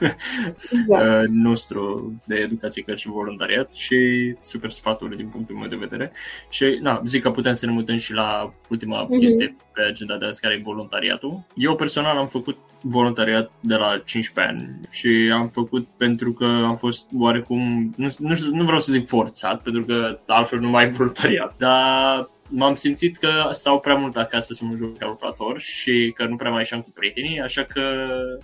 exact. 0.78 1.22
Uh, 1.22 1.28
nostru 1.28 2.12
de 2.24 2.34
educație 2.34 2.82
ca 2.82 2.94
și 2.94 3.08
voluntariat 3.08 3.72
și 3.72 3.96
super 4.42 4.70
sfaturi 4.70 5.16
din 5.16 5.28
punctul 5.28 5.56
meu 5.56 5.68
de 5.68 5.76
vedere. 5.76 6.12
Și 6.48 6.78
na, 6.80 7.00
zic 7.04 7.22
că 7.22 7.30
putem 7.30 7.54
să 7.54 7.66
ne 7.66 7.72
mutăm 7.72 7.96
și 7.96 8.12
la 8.12 8.54
ultima 8.68 9.04
mm-hmm. 9.04 9.18
chestie 9.18 9.56
pe 9.78 9.84
agenda 9.84 10.16
de 10.16 10.26
azi, 10.26 10.40
care 10.40 10.54
e 10.54 10.62
voluntariatul. 10.64 11.42
Eu 11.54 11.76
personal 11.76 12.16
am 12.16 12.26
făcut 12.26 12.56
voluntariat 12.80 13.50
de 13.60 13.74
la 13.74 14.02
15 14.04 14.54
ani 14.54 14.80
și 14.90 15.30
am 15.32 15.48
făcut 15.48 15.86
pentru 15.96 16.32
că 16.32 16.44
am 16.44 16.76
fost 16.76 17.06
oarecum, 17.18 17.94
nu, 17.96 18.08
nu, 18.18 18.34
nu 18.50 18.64
vreau 18.64 18.80
să 18.80 18.92
zic 18.92 19.06
forțat, 19.06 19.62
pentru 19.62 19.84
că 19.84 20.18
altfel 20.26 20.60
nu 20.60 20.68
mai 20.68 20.84
ai 20.84 20.90
voluntariat, 20.90 21.54
dar 21.56 22.28
m-am 22.48 22.74
simțit 22.74 23.16
că 23.16 23.48
stau 23.52 23.80
prea 23.80 23.94
mult 23.94 24.16
acasă 24.16 24.54
să 24.54 24.64
mă 24.64 24.76
joc 24.76 24.98
calculator 24.98 25.58
și 25.58 26.12
că 26.14 26.26
nu 26.26 26.36
prea 26.36 26.50
mai 26.50 26.58
ieșeam 26.58 26.80
cu 26.80 26.90
prietenii, 26.94 27.40
așa 27.40 27.62
că 27.62 27.80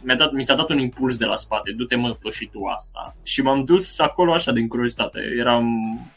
mi-a 0.03 0.15
dat, 0.15 0.33
mi 0.33 0.45
s-a 0.45 0.55
dat 0.55 0.71
un 0.71 0.79
impuls 0.79 1.17
de 1.17 1.25
la 1.25 1.37
spate, 1.37 1.73
du-te 1.73 1.97
mă, 1.97 2.17
fă 2.21 2.31
și 2.31 2.49
tu 2.53 2.65
asta. 2.65 3.17
Și 3.23 3.43
m-am 3.43 3.65
dus 3.65 3.99
acolo 3.99 4.33
așa 4.33 4.53
din 4.53 4.69
curiozitate. 4.69 5.21
Eram 5.39 5.67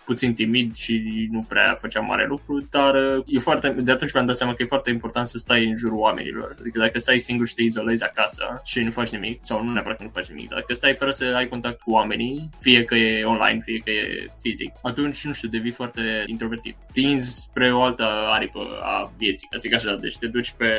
puțin 0.06 0.34
timid 0.34 0.76
și 0.76 1.28
nu 1.32 1.46
prea 1.48 1.76
făceam 1.80 2.06
mare 2.06 2.26
lucru, 2.28 2.68
dar 2.70 2.96
e 3.26 3.40
foarte, 3.40 3.70
de 3.70 3.92
atunci 3.92 4.14
mi-am 4.14 4.26
dat 4.26 4.38
seama 4.38 4.54
că 4.54 4.64
e 4.64 4.66
foarte 4.66 4.90
important 4.90 5.07
să 5.24 5.38
stai 5.38 5.66
în 5.66 5.76
jurul 5.76 5.98
oamenilor. 5.98 6.56
Adică 6.60 6.80
dacă 6.80 7.00
stai 7.00 7.18
singur 7.18 7.48
și 7.48 7.54
te 7.54 7.64
izolezi 7.64 8.04
acasă 8.04 8.62
și 8.64 8.80
nu 8.80 8.92
faci 8.92 9.10
nimic, 9.10 9.40
sau 9.44 9.64
nu 9.64 9.72
neapărat 9.72 9.98
că 9.98 10.04
nu 10.04 10.10
faci 10.10 10.28
nimic, 10.28 10.50
dacă 10.50 10.74
stai 10.74 10.96
fără 10.96 11.12
să 11.12 11.34
ai 11.36 11.48
contact 11.48 11.82
cu 11.82 11.92
oamenii, 11.92 12.50
fie 12.60 12.84
că 12.84 12.96
e 12.96 13.24
online, 13.24 13.62
fie 13.64 13.78
că 13.78 13.92
e 13.92 14.28
fizic, 14.42 14.72
atunci, 14.82 15.26
nu 15.26 15.34
știu, 15.34 15.50
devii 15.50 15.72
foarte 15.72 16.24
introvertit. 16.26 16.76
Tinzi 16.94 17.42
spre 17.42 17.74
o 17.74 17.82
altă 17.82 18.04
aripă 18.04 18.80
a 18.82 19.12
vieții, 19.18 19.48
ca 19.50 19.58
să 19.58 19.64
zic 19.68 19.74
așa, 19.74 19.96
deci 19.96 20.18
te 20.18 20.28
duci 20.28 20.52
pe, 20.52 20.72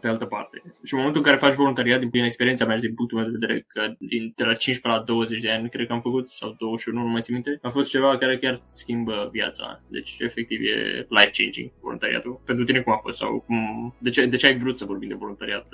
pe 0.00 0.08
altă 0.08 0.24
parte. 0.24 0.62
Și 0.84 0.92
în 0.92 0.98
momentul 0.98 1.22
în 1.22 1.26
care 1.26 1.36
faci 1.36 1.54
voluntariat, 1.54 2.00
din 2.00 2.24
experiența 2.24 2.66
mea 2.66 2.78
din 2.78 2.94
punctul 2.94 3.18
meu 3.18 3.26
de 3.26 3.36
vedere, 3.38 3.66
că 3.68 3.94
din, 3.98 4.32
de 4.36 4.44
la 4.44 4.54
15 4.54 5.00
la 5.00 5.04
20 5.04 5.42
de 5.42 5.50
ani, 5.50 5.68
cred 5.68 5.86
că 5.86 5.92
am 5.92 6.00
făcut, 6.00 6.28
sau 6.28 6.54
21, 6.58 7.02
nu 7.02 7.08
mai 7.08 7.20
țin 7.20 7.34
minte, 7.34 7.58
a 7.62 7.68
fost 7.68 7.90
ceva 7.90 8.18
care 8.18 8.38
chiar 8.38 8.58
schimbă 8.60 9.28
viața. 9.32 9.82
Deci, 9.88 10.16
efectiv, 10.18 10.60
e 10.60 11.06
life-changing 11.08 11.70
voluntariatul. 11.80 12.40
Pentru 12.44 12.64
tine 12.64 12.80
cum 12.80 12.92
a 12.92 12.96
fost? 12.96 13.18
Sau 13.18 13.40
cum, 13.45 13.45
de, 13.98 14.10
ce, 14.10 14.26
de 14.26 14.36
ce 14.36 14.46
ai 14.46 14.58
vrut 14.58 14.78
să 14.78 14.84
vorbim 14.84 15.08
de 15.08 15.16
voluntariat? 15.18 15.66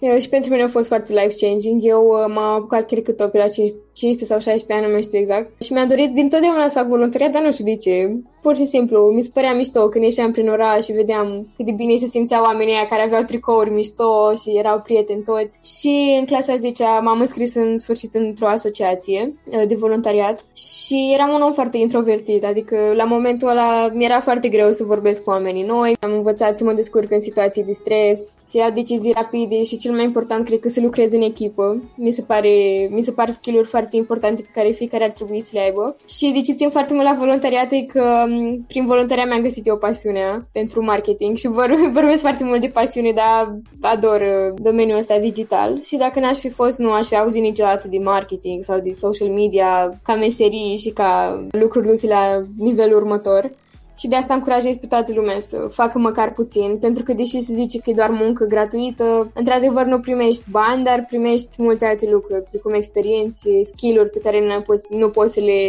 Eu, 0.00 0.18
și 0.18 0.28
pentru 0.28 0.50
mine 0.50 0.62
a 0.62 0.68
fost 0.68 0.88
foarte 0.88 1.12
life-changing. 1.12 1.80
Eu 1.84 2.06
uh, 2.06 2.34
m-am 2.34 2.54
apucat, 2.54 2.86
cred 2.86 3.02
că 3.02 3.12
tot 3.12 3.30
pe 3.30 3.38
la 3.38 3.48
15 3.48 4.24
sau 4.24 4.38
16 4.38 4.72
ani, 4.72 4.84
nu 4.86 4.92
mai 4.92 5.02
știu 5.02 5.18
exact. 5.18 5.62
Și 5.62 5.72
mi-am 5.72 5.86
dorit 5.86 6.14
din 6.14 6.28
totdeauna 6.28 6.68
să 6.68 6.78
fac 6.78 6.88
voluntariat, 6.88 7.32
dar 7.32 7.42
nu 7.42 7.52
știu 7.52 7.64
de 7.64 7.76
ce. 7.76 8.16
Pur 8.42 8.56
și 8.56 8.64
simplu, 8.64 9.12
mi 9.14 9.22
se 9.22 9.30
părea 9.32 9.54
mișto 9.54 9.88
când 9.88 10.04
ieșeam 10.04 10.32
prin 10.32 10.48
oraș 10.48 10.84
și 10.84 10.92
vedeam 10.92 11.48
cât 11.56 11.64
de 11.64 11.72
bine 11.72 11.96
se 11.96 12.06
simțeau 12.06 12.42
oamenii 12.42 12.74
aia 12.74 12.84
care 12.84 13.02
aveau 13.02 13.22
tricouri 13.22 13.74
mișto 13.74 14.34
și 14.42 14.58
erau 14.58 14.80
prieteni 14.80 15.22
toți. 15.22 15.58
Și 15.78 16.16
în 16.18 16.24
clasa 16.24 16.56
10 16.56 16.84
m-am 17.02 17.20
înscris 17.20 17.54
în 17.54 17.78
sfârșit 17.78 18.14
într-o 18.14 18.46
asociație 18.46 19.34
uh, 19.44 19.62
de 19.66 19.74
voluntariat 19.74 20.44
și 20.56 21.10
eram 21.14 21.30
un 21.34 21.40
om 21.40 21.52
foarte 21.52 21.76
introvertit, 21.76 22.44
adică 22.44 22.76
la 22.94 23.04
momentul 23.04 23.48
ăla 23.48 23.90
mi-era 23.94 24.20
foarte 24.20 24.48
greu 24.48 24.70
să 24.70 24.84
vorbesc 24.84 25.22
cu 25.22 25.30
oamenii 25.30 25.64
noi. 25.64 25.96
Am 26.00 26.12
învățat 26.12 26.58
să 26.58 26.64
mă 26.64 26.72
descurc 26.72 27.10
în 27.16 27.22
situații 27.22 27.64
de 27.64 27.72
stres, 27.72 28.20
să 28.44 28.58
iau 28.58 28.70
decizii 28.70 29.12
rapide 29.12 29.62
și 29.62 29.76
cel 29.76 29.92
mai 29.92 30.04
important 30.04 30.44
cred 30.44 30.60
că 30.60 30.68
să 30.68 30.80
lucrez 30.80 31.12
în 31.12 31.22
echipă. 31.22 31.82
Mi 31.96 32.10
se 32.10 32.22
pare, 32.22 32.48
mi 32.90 33.02
se 33.02 33.12
par 33.12 33.30
skill-uri 33.30 33.66
foarte 33.66 33.96
importante 33.96 34.42
pe 34.42 34.60
care 34.60 34.70
fiecare 34.70 35.04
ar 35.04 35.10
trebui 35.10 35.40
să 35.40 35.50
le 35.52 35.60
aibă. 35.60 35.96
Și 36.08 36.32
de 36.34 36.40
ce 36.40 36.52
țin 36.52 36.68
foarte 36.68 36.94
mult 36.94 37.06
la 37.06 37.16
voluntariat 37.18 37.72
e 37.72 37.80
că 37.80 38.24
prin 38.66 38.86
voluntariat 38.86 39.26
mi-am 39.26 39.42
găsit 39.42 39.66
eu 39.66 39.76
pasiunea 39.76 40.48
pentru 40.52 40.84
marketing 40.84 41.36
și 41.36 41.48
vorbesc 41.98 42.20
foarte 42.20 42.44
mult 42.44 42.60
de 42.60 42.68
pasiune, 42.68 43.12
dar 43.12 43.58
ador 43.80 44.20
uh, 44.20 44.54
domeniul 44.62 44.98
ăsta 44.98 45.18
digital 45.18 45.80
și 45.82 45.96
dacă 45.96 46.20
n-aș 46.20 46.38
fi 46.38 46.48
fost, 46.48 46.78
nu 46.78 46.92
aș 46.92 47.06
fi 47.06 47.16
auzit 47.16 47.42
niciodată 47.42 47.88
de 47.88 47.98
marketing 47.98 48.62
sau 48.62 48.78
de 48.80 48.90
social 48.90 49.28
media 49.28 50.00
ca 50.02 50.14
meserii 50.14 50.76
și 50.76 50.90
ca 50.90 51.42
lucruri 51.50 51.86
duse 51.86 52.06
la 52.06 52.44
nivelul 52.58 52.96
următor. 52.96 53.50
Și 53.98 54.08
de 54.08 54.16
asta 54.16 54.34
încurajez 54.34 54.76
pe 54.76 54.86
toată 54.86 55.12
lumea 55.14 55.38
să 55.40 55.56
facă 55.70 55.98
măcar 55.98 56.32
puțin, 56.32 56.78
pentru 56.80 57.02
că 57.02 57.12
deși 57.12 57.40
se 57.40 57.54
zice 57.54 57.78
că 57.78 57.90
e 57.90 57.94
doar 57.94 58.10
muncă 58.10 58.44
gratuită, 58.44 59.30
într-adevăr 59.34 59.84
nu 59.84 60.00
primești 60.00 60.44
bani, 60.50 60.84
dar 60.84 61.04
primești 61.04 61.48
multe 61.58 61.86
alte 61.86 62.08
lucruri, 62.10 62.42
precum 62.50 62.72
experiențe, 62.72 63.62
skill-uri 63.62 64.10
pe 64.10 64.18
care 64.22 64.40
nu 64.40 64.60
poți, 64.60 64.86
nu 64.90 65.08
poți 65.08 65.32
să 65.32 65.40
le 65.40 65.60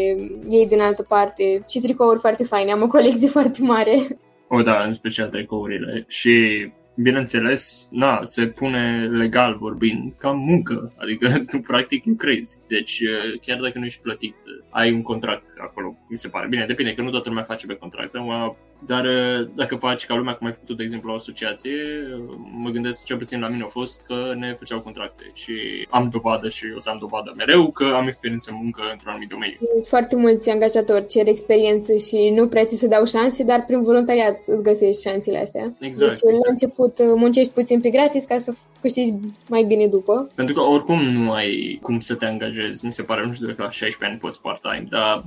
iei 0.49 0.67
din 0.67 0.81
altă 0.81 1.03
parte 1.03 1.63
și 1.69 1.79
tricouri 1.79 2.19
foarte 2.19 2.43
faine. 2.43 2.71
Am 2.71 2.81
o 2.81 2.87
colecție 2.87 3.27
foarte 3.37 3.61
mare. 3.61 4.19
O, 4.47 4.61
da, 4.61 4.83
în 4.83 4.93
special 4.93 5.29
tricourile. 5.29 6.05
Și 6.07 6.67
bineînțeles, 6.97 7.87
na, 7.91 8.21
se 8.25 8.47
pune 8.47 9.07
legal 9.11 9.57
vorbind 9.57 10.13
ca 10.17 10.31
muncă, 10.31 10.91
adică 10.97 11.29
tu 11.51 11.59
practic 11.59 12.05
lucrezi. 12.05 12.59
Deci 12.67 13.01
chiar 13.41 13.59
dacă 13.59 13.79
nu 13.79 13.85
ești 13.85 14.01
plătit, 14.01 14.35
ai 14.69 14.93
un 14.93 15.01
contract 15.01 15.53
acolo, 15.57 15.97
mi 16.09 16.17
se 16.17 16.27
pare. 16.27 16.47
Bine, 16.47 16.65
depinde, 16.65 16.93
că 16.93 17.01
nu 17.01 17.09
toată 17.09 17.29
lumea 17.29 17.43
face 17.43 17.65
pe 17.65 17.75
contract. 17.75 18.13
Dar 18.85 19.05
uh, 19.05 19.47
dacă 19.55 19.75
faci 19.75 20.05
ca 20.05 20.15
lumea, 20.15 20.33
cum 20.33 20.47
ai 20.47 20.53
făcut, 20.53 20.77
de 20.77 20.83
exemplu, 20.83 21.11
o 21.11 21.15
asociație, 21.15 21.71
uh, 22.29 22.35
mă 22.51 22.69
gândesc 22.69 23.03
cel 23.03 23.17
puțin 23.17 23.39
la 23.39 23.47
mine 23.47 23.63
a 23.63 23.67
fost 23.67 24.01
că 24.05 24.33
ne 24.37 24.55
făceau 24.59 24.79
contracte 24.79 25.31
și 25.33 25.53
am 25.89 26.09
dovadă 26.11 26.49
și 26.49 26.65
o 26.75 26.79
să 26.79 26.89
am 26.89 26.97
dovadă 26.99 27.33
mereu 27.37 27.71
că 27.71 27.83
am 27.83 28.07
experiență 28.07 28.49
în 28.51 28.57
muncă 28.61 28.81
într-un 28.91 29.09
anumit 29.09 29.29
domeniu. 29.29 29.57
Foarte 29.83 30.15
mulți 30.15 30.49
angajatori 30.49 31.07
cer 31.07 31.27
experiență 31.27 31.93
și 31.93 32.33
nu 32.35 32.47
prea 32.47 32.65
ți 32.65 32.75
se 32.75 32.87
dau 32.87 33.05
șanse, 33.05 33.43
dar 33.43 33.63
prin 33.65 33.81
voluntariat 33.81 34.39
îți 34.45 34.63
găsești 34.63 35.09
șansele 35.09 35.39
astea. 35.39 35.73
Exact. 35.79 36.09
Deci 36.09 36.31
la 36.31 36.49
început 36.49 36.99
uh, 36.99 37.05
muncești 37.15 37.53
puțin 37.53 37.79
pe 37.81 37.89
gratis 37.89 38.25
ca 38.25 38.39
să 38.39 38.53
câștigi 38.81 39.13
mai 39.47 39.63
bine 39.63 39.87
după. 39.87 40.31
Pentru 40.35 40.53
că 40.53 40.61
oricum 40.61 40.99
nu 41.03 41.31
ai 41.31 41.79
cum 41.81 41.99
să 41.99 42.13
te 42.13 42.25
angajezi, 42.25 42.85
mi 42.85 42.93
se 42.93 43.01
pare, 43.01 43.25
nu 43.25 43.33
știu 43.33 43.47
dacă 43.47 43.61
la 43.61 43.69
16 43.69 44.05
ani 44.05 44.17
poți 44.17 44.41
part-time, 44.41 44.85
dar 44.89 45.23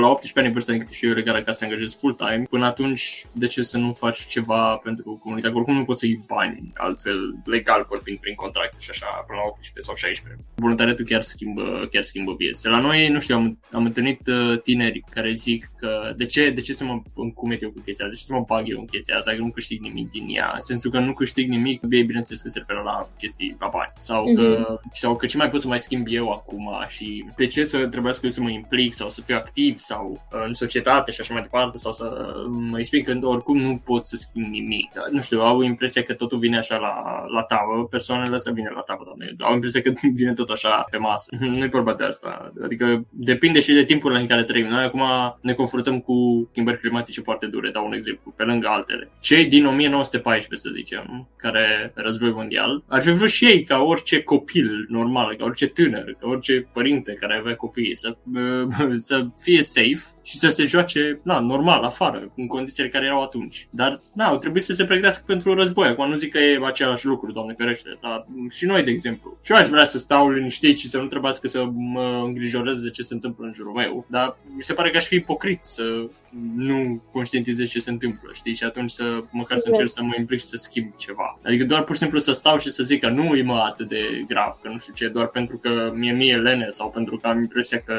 la 0.00 0.08
18 0.08 0.38
ani 0.38 0.52
vârsta 0.52 0.72
în 0.72 0.78
cât 0.78 0.88
și 0.90 1.06
eu 1.06 1.12
legală 1.12 1.42
ca 1.42 1.52
să 1.52 1.58
te 1.58 1.64
angajezi 1.64 1.96
full-time, 1.96 2.46
până 2.50 2.64
atunci 2.64 2.91
atunci 2.92 3.26
de 3.32 3.46
ce 3.46 3.62
să 3.62 3.78
nu 3.78 3.92
faci 3.92 4.26
ceva 4.26 4.76
pentru 4.76 5.18
comunitate? 5.22 5.54
Oricum 5.54 5.76
nu 5.76 5.84
poți 5.84 6.00
să 6.00 6.06
iei 6.06 6.24
bani, 6.26 6.72
altfel 6.74 7.18
legal 7.44 7.86
vorbind 7.88 8.18
prin 8.18 8.34
contract 8.34 8.80
și 8.80 8.90
așa, 8.90 9.06
până 9.26 9.38
la 9.38 9.44
18 9.48 9.80
sau 9.80 9.94
16. 9.94 10.44
Voluntariatul 10.54 11.04
chiar 11.04 11.22
schimbă, 11.22 11.88
chiar 11.90 12.02
schimbă 12.02 12.34
vieți. 12.38 12.68
La 12.68 12.80
noi, 12.80 13.08
nu 13.08 13.20
știu, 13.20 13.36
am, 13.36 13.58
am 13.72 13.84
întâlnit 13.84 14.26
uh, 14.26 14.60
tineri 14.62 15.04
care 15.10 15.32
zic 15.32 15.70
că 15.76 16.12
de 16.16 16.24
ce, 16.24 16.50
de 16.50 16.60
ce 16.60 16.72
să 16.72 16.84
mă 16.84 17.02
încumet 17.14 17.62
eu 17.62 17.70
cu 17.70 17.80
chestia 17.80 18.08
de 18.08 18.14
ce 18.14 18.24
să 18.24 18.32
mă 18.32 18.44
bag 18.46 18.68
eu 18.68 18.78
în 18.78 18.86
chestia 18.86 19.16
asta, 19.16 19.32
că 19.32 19.38
nu 19.38 19.50
câștig 19.50 19.80
nimic 19.80 20.10
din 20.10 20.26
ea, 20.28 20.50
în 20.54 20.60
sensul 20.60 20.90
că 20.90 20.98
nu 20.98 21.12
câștig 21.12 21.48
nimic, 21.48 21.82
bine, 21.82 22.02
bineînțeles 22.02 22.42
că 22.42 22.48
se 22.48 22.58
referă 22.58 22.82
la 22.84 23.08
chestii, 23.18 23.56
la 23.60 23.68
bani, 23.72 23.92
sau 23.98 24.24
că, 24.34 24.78
uh-huh. 24.78 24.92
sau 24.92 25.16
că 25.16 25.26
ce 25.26 25.36
mai 25.36 25.50
pot 25.50 25.60
să 25.60 25.68
mai 25.68 25.80
schimb 25.80 26.06
eu 26.08 26.30
acum 26.30 26.70
și 26.88 27.24
de 27.36 27.46
ce 27.46 27.64
să 27.64 27.86
trebuiască 27.86 28.26
eu 28.26 28.32
să 28.32 28.42
mă 28.42 28.50
implic 28.50 28.94
sau 28.94 29.10
să 29.10 29.20
fiu 29.20 29.36
activ 29.36 29.78
sau 29.78 30.22
uh, 30.32 30.42
în 30.46 30.54
societate 30.54 31.10
și 31.10 31.20
așa 31.20 31.32
mai 31.32 31.42
departe, 31.42 31.78
sau 31.78 31.92
să 31.92 32.34
mă 32.48 32.78
explic 32.82 33.04
că 33.04 33.26
oricum 33.26 33.58
nu 33.58 33.76
pot 33.84 34.06
să 34.06 34.16
schimb 34.16 34.46
nimic. 34.46 34.90
Nu 35.10 35.20
știu, 35.20 35.40
au 35.40 35.62
impresia 35.62 36.02
că 36.02 36.12
totul 36.14 36.38
vine 36.38 36.58
așa 36.58 36.76
la, 36.76 37.24
la 37.34 37.42
tavă, 37.42 37.86
persoanele 37.90 38.34
astea 38.34 38.52
vine 38.52 38.70
la 38.74 38.80
tavă, 38.80 39.02
doamne. 39.04 39.34
Au 39.38 39.54
impresia 39.54 39.82
că 39.82 39.92
vine 40.20 40.32
tot 40.32 40.50
așa 40.50 40.86
pe 40.90 40.96
masă. 40.96 41.36
Nu-i 41.58 41.68
vorba 41.68 41.94
de 41.94 42.04
asta. 42.04 42.52
Adică 42.64 43.06
depinde 43.10 43.60
și 43.60 43.72
de 43.72 43.84
timpurile 43.84 44.20
în 44.20 44.26
care 44.26 44.42
trăim. 44.42 44.66
Noi 44.66 44.84
acum 44.84 45.02
ne 45.40 45.52
confruntăm 45.52 46.00
cu 46.00 46.48
schimbări 46.50 46.78
climatice 46.78 47.20
foarte 47.20 47.46
dure, 47.46 47.70
dau 47.70 47.86
un 47.86 47.92
exemplu, 47.92 48.32
pe 48.36 48.42
lângă 48.44 48.68
altele. 48.68 49.10
Cei 49.20 49.44
din 49.44 49.66
1914, 49.66 50.68
să 50.68 50.74
zicem, 50.74 51.28
care 51.36 51.92
război 51.94 52.30
mondial, 52.30 52.82
ar 52.88 53.02
fi 53.02 53.10
vrut 53.10 53.30
și 53.30 53.46
ei, 53.46 53.64
ca 53.64 53.78
orice 53.78 54.22
copil 54.22 54.86
normal, 54.88 55.36
ca 55.36 55.44
orice 55.44 55.66
tânăr, 55.66 56.16
ca 56.20 56.28
orice 56.28 56.68
părinte 56.72 57.12
care 57.12 57.36
avea 57.38 57.56
copii, 57.56 57.96
să, 57.96 58.16
să 59.08 59.26
fie 59.40 59.62
safe 59.62 60.02
și 60.22 60.38
să 60.38 60.48
se 60.48 60.64
joace, 60.64 61.20
na, 61.22 61.40
normal, 61.40 61.82
afară, 61.82 62.32
în 62.36 62.46
condițiile 62.46 62.88
care 62.88 63.04
erau 63.04 63.22
atunci. 63.22 63.68
Dar, 63.70 63.98
na, 64.14 64.26
au 64.26 64.38
trebuit 64.38 64.64
să 64.64 64.72
se 64.72 64.84
pregătească 64.84 65.22
pentru 65.26 65.54
război. 65.54 65.88
Acum 65.88 66.08
nu 66.08 66.14
zic 66.14 66.32
că 66.32 66.38
e 66.38 66.60
același 66.64 67.06
lucru, 67.06 67.32
doamne 67.32 67.54
ferește, 67.56 67.98
dar 68.02 68.26
și 68.50 68.64
noi, 68.64 68.82
de 68.82 68.90
exemplu. 68.90 69.38
Și 69.44 69.52
eu 69.52 69.58
aș 69.58 69.68
vrea 69.68 69.84
să 69.84 69.98
stau 69.98 70.30
liniștit 70.30 70.78
și 70.78 70.88
să 70.88 70.98
nu 70.98 71.06
trebuiască 71.06 71.48
să 71.48 71.64
mă 71.72 72.22
îngrijorez 72.24 72.82
de 72.82 72.90
ce 72.90 73.02
se 73.02 73.14
întâmplă 73.14 73.46
în 73.46 73.52
jurul 73.52 73.72
meu. 73.72 74.06
Dar 74.08 74.36
mi 74.56 74.62
se 74.62 74.72
pare 74.72 74.90
că 74.90 74.96
aș 74.96 75.06
fi 75.06 75.14
ipocrit 75.14 75.64
să 75.64 76.06
nu 76.56 77.02
conștientizez 77.12 77.68
ce 77.68 77.78
se 77.78 77.90
întâmplă, 77.90 78.30
știi? 78.32 78.54
Și 78.54 78.64
atunci 78.64 78.90
să 78.90 79.18
măcar 79.30 79.58
să 79.58 79.68
încerc 79.68 79.88
să 79.88 80.02
mă 80.02 80.14
implic 80.18 80.40
și 80.40 80.46
să 80.46 80.56
schimb 80.56 80.92
ceva. 80.96 81.38
Adică 81.44 81.64
doar 81.64 81.82
pur 81.82 81.94
și 81.94 82.00
simplu 82.00 82.18
să 82.18 82.32
stau 82.32 82.58
și 82.58 82.70
să 82.70 82.82
zic 82.82 83.00
că 83.00 83.08
nu 83.08 83.36
e 83.36 83.42
mă 83.42 83.58
atât 83.58 83.88
de 83.88 84.24
grav, 84.28 84.58
că 84.62 84.68
nu 84.68 84.78
știu 84.78 84.92
ce, 84.92 85.08
doar 85.08 85.26
pentru 85.26 85.56
că 85.58 85.92
mie 85.94 86.12
mie 86.12 86.36
lene 86.36 86.66
sau 86.68 86.90
pentru 86.90 87.18
că 87.18 87.26
am 87.26 87.38
impresia 87.38 87.78
că 87.86 87.94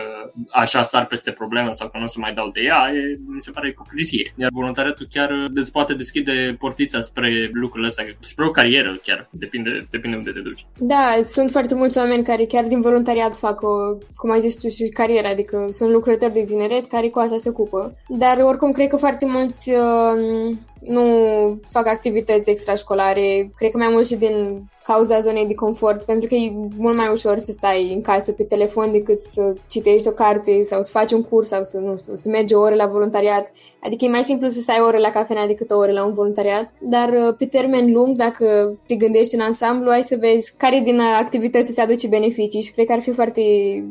așa 0.51 0.83
sar 0.83 1.05
peste 1.05 1.31
problemă 1.31 1.71
sau 1.71 1.89
că 1.89 1.97
nu 1.97 2.03
o 2.03 2.07
să 2.07 2.19
mai 2.19 2.33
dau 2.33 2.49
de 2.49 2.61
ea, 2.61 2.91
e, 2.93 3.19
mi 3.27 3.41
se 3.41 3.51
pare 3.51 3.67
ipocrizie. 3.67 4.33
Iar 4.35 4.49
voluntariatul 4.53 5.07
chiar 5.11 5.49
îți 5.53 5.71
poate 5.71 5.93
deschide 5.93 6.55
portița 6.59 7.01
spre 7.01 7.49
lucrurile 7.53 7.87
astea, 7.87 8.05
spre 8.19 8.45
o 8.45 8.49
carieră 8.49 8.99
chiar, 9.03 9.29
depinde, 9.31 9.87
depinde 9.91 10.17
unde 10.17 10.31
te 10.31 10.39
duci. 10.39 10.65
Da, 10.77 11.19
sunt 11.23 11.51
foarte 11.51 11.75
mulți 11.75 11.97
oameni 11.97 12.23
care 12.23 12.45
chiar 12.45 12.65
din 12.65 12.81
voluntariat 12.81 13.35
fac 13.35 13.61
o, 13.61 13.97
cum 14.15 14.31
ai 14.31 14.39
zis 14.39 14.55
tu, 14.55 14.67
și 14.67 14.89
carieră, 14.89 15.27
adică 15.27 15.67
sunt 15.71 15.91
lucrători 15.91 16.33
de 16.33 16.43
tineret 16.43 16.85
care 16.85 17.07
cu 17.07 17.19
asta 17.19 17.37
se 17.37 17.49
ocupă. 17.49 17.97
Dar 18.23 18.37
oricum 18.37 18.71
cred 18.71 18.87
că 18.87 18.95
foarte 18.95 19.25
mulți 19.25 19.69
uh, 19.69 20.55
nu 20.79 21.03
fac 21.69 21.87
activități 21.87 22.49
extrașcolare, 22.49 23.51
cred 23.55 23.71
că 23.71 23.77
mai 23.77 23.89
mult 23.91 24.07
și 24.07 24.15
din 24.15 24.63
cauza 24.83 25.19
zonei 25.19 25.45
de 25.45 25.53
confort, 25.53 26.01
pentru 26.03 26.27
că 26.27 26.35
e 26.35 26.53
mult 26.77 26.95
mai 26.95 27.09
ușor 27.11 27.37
să 27.37 27.51
stai 27.51 27.93
în 27.93 28.01
casă 28.01 28.31
pe 28.31 28.43
telefon 28.43 28.91
decât 28.91 29.21
să 29.21 29.53
citești 29.69 30.07
o 30.07 30.11
carte 30.11 30.61
sau 30.61 30.81
să 30.81 30.91
faci 30.91 31.11
un 31.11 31.23
curs 31.23 31.47
sau 31.47 31.63
să, 31.63 31.77
nu 31.77 31.97
știu, 31.97 32.15
să 32.15 32.29
mergi 32.29 32.53
o 32.53 32.59
oră 32.59 32.75
la 32.75 32.85
voluntariat. 32.85 33.51
Adică 33.79 34.05
e 34.05 34.09
mai 34.09 34.23
simplu 34.23 34.47
să 34.47 34.59
stai 34.59 34.77
o 34.81 34.85
oră 34.85 34.97
la 34.97 35.09
cafenea 35.09 35.47
decât 35.47 35.71
o 35.71 35.77
oră 35.77 35.91
la 35.91 36.05
un 36.05 36.13
voluntariat, 36.13 36.73
dar 36.79 37.09
uh, 37.09 37.35
pe 37.37 37.45
termen 37.45 37.91
lung, 37.91 38.15
dacă 38.15 38.77
te 38.87 38.95
gândești 38.95 39.35
în 39.35 39.41
ansamblu, 39.41 39.89
ai 39.89 40.03
să 40.03 40.17
vezi 40.19 40.53
care 40.57 40.81
din 40.83 40.99
activități 40.99 41.69
îți 41.69 41.79
aduce 41.79 42.07
beneficii 42.07 42.61
și 42.61 42.71
cred 42.71 42.85
că 42.85 42.91
ar 42.91 43.01
fi 43.01 43.11
foarte 43.11 43.41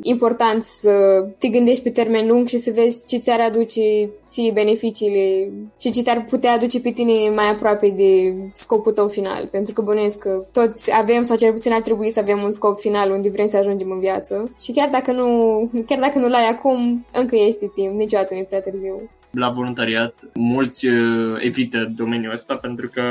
important 0.02 0.62
să 0.62 0.90
te 1.38 1.48
gândești 1.48 1.82
pe 1.82 1.90
termen 1.90 2.28
lung 2.28 2.48
și 2.48 2.58
să 2.58 2.70
vezi 2.74 3.06
ce 3.06 3.18
ți-ar 3.18 3.40
aduce 3.40 4.10
ție 4.28 4.52
beneficiile 4.52 5.52
și 5.80 5.90
ce 5.90 6.02
te-ar 6.02 6.24
putea 6.28 6.52
aduce 6.52 6.80
pe 6.80 6.90
tine 6.90 7.12
mai 7.34 7.50
aproape 7.50 7.88
de 7.88 8.34
scopul 8.52 8.92
tău 8.92 9.08
final, 9.08 9.48
pentru 9.50 9.72
că 9.72 9.82
bănuiesc 9.82 10.18
că 10.18 10.46
toți 10.52 10.81
toți 10.84 11.00
avem, 11.00 11.22
sau 11.22 11.36
cel 11.36 11.52
puțin 11.52 11.72
ar 11.72 11.80
trebui 11.80 12.10
să 12.10 12.20
avem 12.20 12.42
un 12.42 12.50
scop 12.50 12.78
final 12.78 13.10
unde 13.10 13.28
vrem 13.28 13.46
să 13.46 13.56
ajungem 13.56 13.90
în 13.90 14.00
viață. 14.00 14.50
Și 14.60 14.72
chiar 14.72 14.88
dacă 14.88 15.12
nu, 15.12 15.26
chiar 15.86 15.98
dacă 15.98 16.18
nu 16.18 16.28
l-ai 16.28 16.48
acum, 16.48 17.06
încă 17.12 17.36
este 17.36 17.70
timp, 17.74 17.96
niciodată 17.96 18.34
nu 18.34 18.40
e 18.40 18.44
prea 18.44 18.60
târziu 18.60 19.10
la 19.32 19.48
voluntariat, 19.48 20.14
mulți 20.34 20.86
uh, 20.86 21.36
evită 21.38 21.92
domeniul 21.96 22.32
ăsta 22.32 22.56
pentru 22.56 22.88
că 22.88 23.02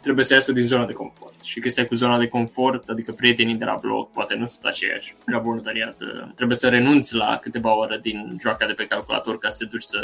trebuie 0.00 0.24
să 0.24 0.34
iasă 0.34 0.52
din 0.52 0.66
zona 0.66 0.86
de 0.86 0.92
confort. 0.92 1.42
Și 1.42 1.60
chestia 1.60 1.86
cu 1.86 1.94
zona 1.94 2.18
de 2.18 2.28
confort, 2.28 2.88
adică 2.88 3.12
prietenii 3.12 3.54
de 3.54 3.64
la 3.64 3.78
blog, 3.80 4.10
poate 4.10 4.34
nu 4.34 4.46
sunt 4.46 4.64
aceiași. 4.64 5.14
La 5.26 5.38
voluntariat 5.38 5.96
uh, 6.00 6.28
trebuie 6.34 6.56
să 6.56 6.68
renunți 6.68 7.14
la 7.14 7.38
câteva 7.42 7.76
ore 7.76 7.98
din 8.02 8.36
joaca 8.40 8.66
de 8.66 8.72
pe 8.72 8.86
calculator 8.86 9.38
ca 9.38 9.48
să 9.48 9.56
te 9.58 9.70
duci 9.70 9.82
să 9.82 9.98